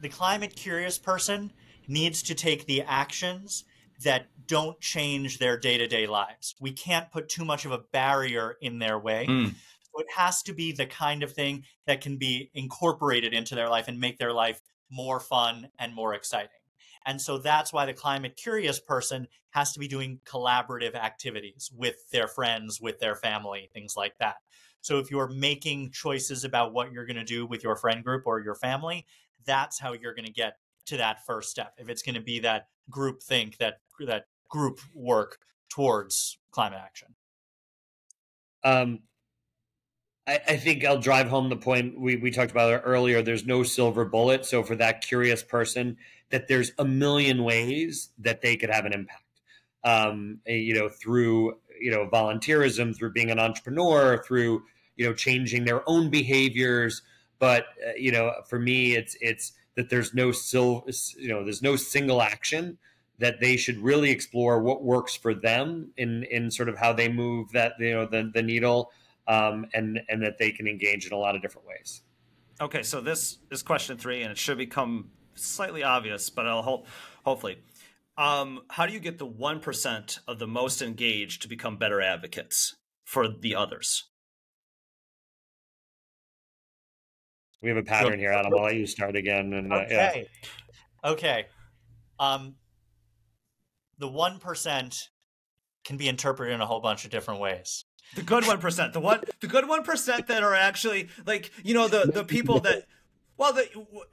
[0.00, 1.52] the climate curious person
[1.86, 3.64] needs to take the actions
[4.04, 6.54] that don't change their day to day lives.
[6.60, 9.26] We can't put too much of a barrier in their way.
[9.28, 9.48] Mm.
[9.48, 13.68] So it has to be the kind of thing that can be incorporated into their
[13.68, 16.50] life and make their life more fun and more exciting.
[17.08, 21.96] And so that's why the climate curious person has to be doing collaborative activities with
[22.10, 24.36] their friends, with their family, things like that.
[24.82, 28.24] So if you're making choices about what you're going to do with your friend group
[28.26, 29.06] or your family,
[29.46, 31.72] that's how you're going to get to that first step.
[31.78, 35.38] If it's going to be that group think, that that group work
[35.70, 37.14] towards climate action.
[38.64, 38.98] Um,
[40.28, 43.22] I, I think I'll drive home the point we, we talked about earlier.
[43.22, 44.44] There's no silver bullet.
[44.44, 45.96] So for that curious person,
[46.30, 49.22] that there's a million ways that they could have an impact.
[49.84, 54.62] Um, you know, through you know volunteerism through being an entrepreneur through
[54.96, 57.02] you know changing their own behaviors
[57.38, 60.84] but uh, you know for me it's it's that there's no sil-
[61.16, 62.78] you know there's no single action
[63.18, 67.08] that they should really explore what works for them in in sort of how they
[67.08, 68.90] move that you know the the needle
[69.28, 72.02] um, and and that they can engage in a lot of different ways.
[72.60, 76.88] Okay, so this is question three, and it should become slightly obvious, but I'll hope
[77.24, 77.58] hopefully
[78.18, 82.00] Um, how do you get the one percent of the most engaged to become better
[82.00, 82.74] advocates
[83.04, 84.10] for the others?
[87.62, 88.52] We have a pattern here, Adam.
[88.56, 89.52] I'll let you start again.
[89.52, 90.26] And uh, okay,
[91.04, 91.10] yeah.
[91.10, 91.46] okay.
[92.18, 92.56] Um,
[93.98, 94.96] the one percent
[95.84, 97.84] can be interpreted in a whole bunch of different ways.
[98.14, 101.74] The good one percent, the one, the good one percent that are actually like you
[101.74, 102.84] know the the people that.
[103.36, 103.68] Well, the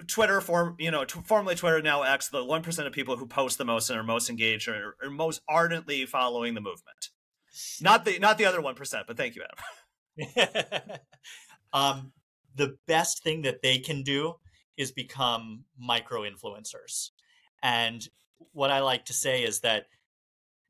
[0.06, 3.26] Twitter form, you know, t- formerly Twitter, now X, the one percent of people who
[3.26, 7.10] post the most and are most engaged or are most ardently following the movement.
[7.82, 11.00] Not the not the other one percent, but thank you, Adam.
[11.74, 12.12] um,
[12.56, 14.36] the best thing that they can do
[14.78, 17.10] is become micro influencers,
[17.64, 18.08] and
[18.52, 19.86] what I like to say is that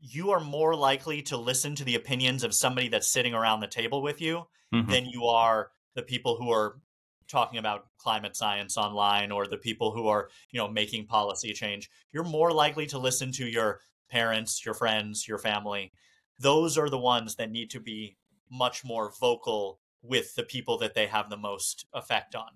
[0.07, 3.67] you are more likely to listen to the opinions of somebody that's sitting around the
[3.67, 4.43] table with you
[4.73, 4.89] mm-hmm.
[4.89, 6.79] than you are the people who are
[7.27, 11.89] talking about climate science online or the people who are you know making policy change.
[12.11, 13.79] You're more likely to listen to your
[14.11, 15.91] parents your friends your family.
[16.39, 18.17] Those are the ones that need to be
[18.51, 22.49] much more vocal with the people that they have the most effect on.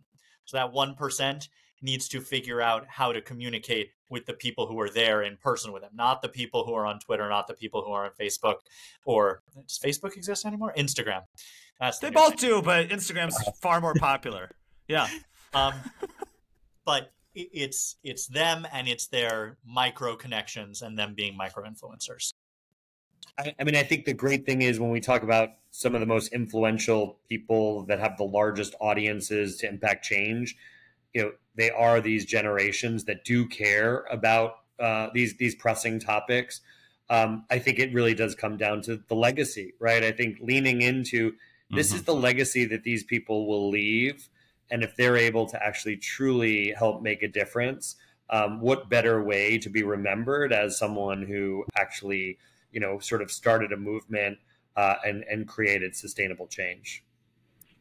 [0.46, 1.48] So that 1%
[1.82, 5.72] needs to figure out how to communicate with the people who are there in person
[5.72, 8.12] with them, not the people who are on Twitter, not the people who are on
[8.20, 8.56] Facebook,
[9.06, 10.74] or does Facebook exist anymore?
[10.78, 11.22] Instagram.
[11.80, 12.50] That's the they both thing.
[12.50, 14.52] do, but Instagram's far more popular.
[14.88, 15.08] Yeah.
[15.54, 15.74] Um,
[16.86, 22.34] but it's it's them and it's their micro connections and them being micro influencers.
[23.38, 26.02] I, I mean, I think the great thing is when we talk about some of
[26.02, 30.56] the most influential people that have the largest audiences to impact change,
[31.14, 36.62] you know they are these generations that do care about uh, these these pressing topics.
[37.10, 40.04] Um, I think it really does come down to the legacy, right?
[40.04, 41.34] I think leaning into
[41.70, 41.98] this mm-hmm.
[41.98, 44.30] is the legacy that these people will leave,
[44.72, 47.98] and if they're able to actually truly help make a difference,
[48.30, 52.38] um, what better way to be remembered as someone who actually,
[52.72, 54.38] you know, sort of started a movement
[54.78, 57.04] uh, and and created sustainable change.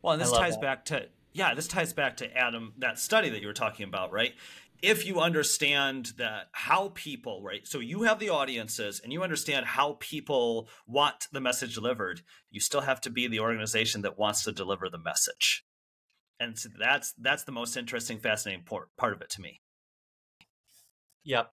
[0.03, 0.63] Well, and this ties that.
[0.63, 4.13] back to yeah, this ties back to Adam, that study that you were talking about,
[4.13, 4.35] right?
[4.81, 7.67] If you understand that how people, right?
[7.67, 12.61] So you have the audiences and you understand how people want the message delivered, you
[12.61, 15.65] still have to be the organization that wants to deliver the message.
[16.41, 19.61] And so that's that's the most interesting, fascinating part, part of it to me.
[21.25, 21.53] Yep.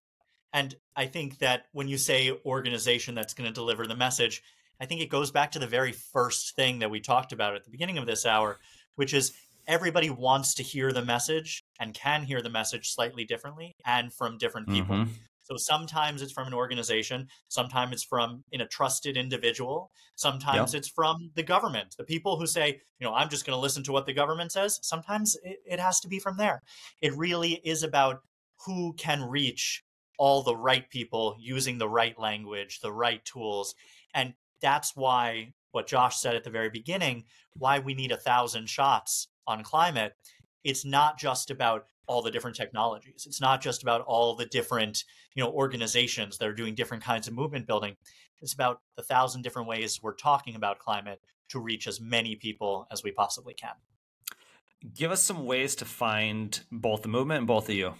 [0.53, 4.41] And I think that when you say organization that's going to deliver the message,
[4.79, 7.65] I think it goes back to the very first thing that we talked about at
[7.65, 8.59] the beginning of this hour,
[8.95, 9.33] which is
[9.67, 14.37] everybody wants to hear the message and can hear the message slightly differently and from
[14.37, 14.95] different people.
[14.95, 15.11] Mm-hmm.
[15.43, 20.79] So sometimes it's from an organization, sometimes it's from in a trusted individual, sometimes yep.
[20.79, 21.95] it's from the government.
[21.97, 24.51] The people who say, you know, I'm just going to listen to what the government
[24.51, 26.63] says, sometimes it, it has to be from there.
[26.99, 28.21] It really is about
[28.65, 29.83] who can reach
[30.17, 33.75] all the right people using the right language, the right tools.
[34.15, 38.67] And that's why what Josh said at the very beginning, why we need a thousand
[38.67, 40.13] shots on climate,
[40.63, 43.25] it's not just about all the different technologies.
[43.27, 45.03] It's not just about all the different,
[45.35, 47.95] you know, organizations that are doing different kinds of movement building.
[48.41, 51.19] It's about the thousand different ways we're talking about climate
[51.49, 53.73] to reach as many people as we possibly can.
[54.93, 57.93] Give us some ways to find both the movement and both of you.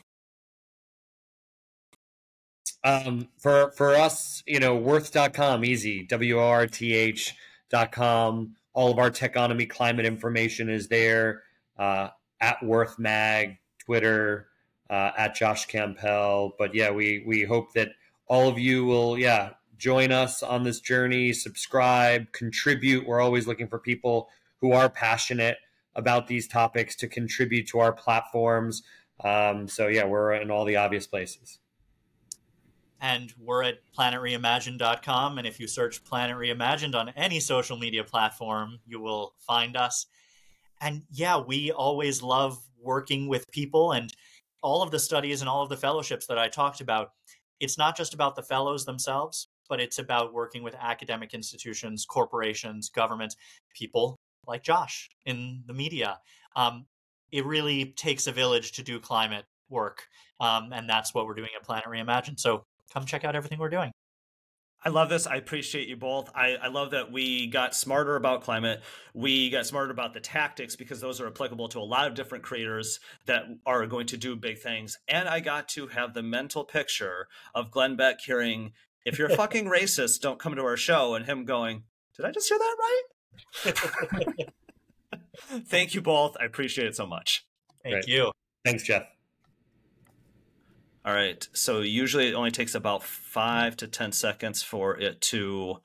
[2.84, 8.56] Um, for for us, you know, worth.com, easy, W O R T H.com.
[8.76, 11.44] All of our techonomy climate information is there
[11.80, 12.10] uh,
[12.40, 14.48] at Worth Mag, Twitter,
[14.90, 16.52] uh, at Josh Kampel.
[16.60, 17.90] But yeah, we we hope that
[18.28, 23.08] all of you will yeah join us on this journey, subscribe, contribute.
[23.08, 24.30] We're always looking for people
[24.62, 25.58] who are passionate
[25.96, 28.84] about these topics to contribute to our platforms.
[29.24, 31.60] Um, so yeah, we're in all the obvious places
[33.02, 35.38] and we're at planetreimagined.com.
[35.38, 40.08] And if you search Planet Reimagined on any social media platform, you will find us.
[40.82, 44.14] And yeah, we always love working with people and
[44.62, 47.12] all of the studies and all of the fellowships that I talked about.
[47.60, 52.90] It's not just about the fellows themselves, but it's about working with academic institutions, corporations,
[52.90, 53.36] governments,
[53.74, 56.20] people like Josh in the media.
[56.56, 56.86] Um,
[57.32, 60.04] it really takes a village to do climate work.
[60.40, 62.40] Um, and that's what we're doing at Planet Reimagined.
[62.40, 63.92] So come check out everything we're doing.
[64.84, 65.26] I love this.
[65.26, 66.30] I appreciate you both.
[66.36, 68.84] I, I, love that we got smarter about climate.
[69.16, 72.44] We got smarter about the tactics because those are applicable to a lot of different
[72.44, 75.00] creators that are going to do big things.
[75.08, 78.74] And I got to have the mental picture of Glenn Beck hearing,
[79.08, 81.84] if you're fucking racist, don't come to our show, and him going,
[82.16, 82.76] Did I just hear that
[83.66, 84.46] right?
[85.66, 86.38] Thank you both.
[86.40, 87.44] I appreciate it so much.
[87.82, 88.08] Thank Great.
[88.08, 88.32] you.
[88.64, 89.15] Thanks, Jeff.
[91.06, 91.48] All right.
[91.54, 95.78] So usually it only takes about five to 10 seconds for it to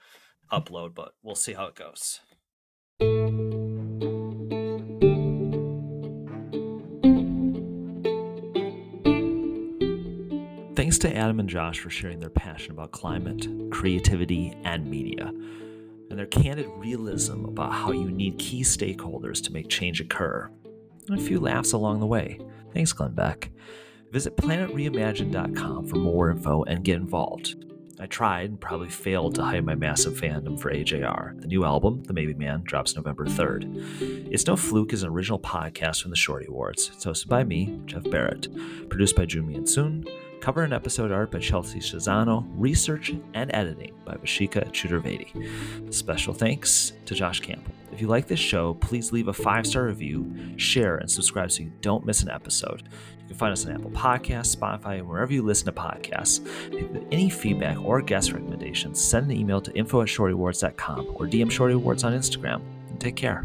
[0.50, 2.20] upload, but we'll see how it goes.
[10.74, 16.18] Thanks to Adam and Josh for sharing their passion about climate, creativity, and media, and
[16.18, 20.50] their candid realism about how you need key stakeholders to make change occur,
[21.08, 22.40] and a few laughs along the way.
[22.72, 23.50] Thanks, Glenn Beck.
[24.10, 27.64] Visit planetreimagine.com for more info and get involved.
[28.00, 31.38] I tried and probably failed to hide my massive fandom for AJR.
[31.38, 34.30] The new album, The Maybe Man, drops November 3rd.
[34.32, 36.90] It's No Fluke is an original podcast from the Shorty Awards.
[36.94, 38.48] It's hosted by me, Jeff Barrett.
[38.88, 40.06] Produced by Jumi and Soon.
[40.40, 42.46] Cover and episode art by Chelsea Shazano.
[42.56, 45.92] Research and editing by Vashika Chaturvedi.
[45.92, 47.72] Special thanks to Josh Kampel.
[47.92, 51.62] If you like this show, please leave a five star review, share, and subscribe so
[51.62, 52.84] you don't miss an episode.
[53.22, 56.44] You can find us on Apple Podcasts, Spotify, and wherever you listen to podcasts.
[56.68, 61.16] If you have any feedback or guest recommendations, send an email to info at shortyawards.com
[61.16, 62.62] or DM Shorty Awards on Instagram.
[62.98, 63.44] Take care.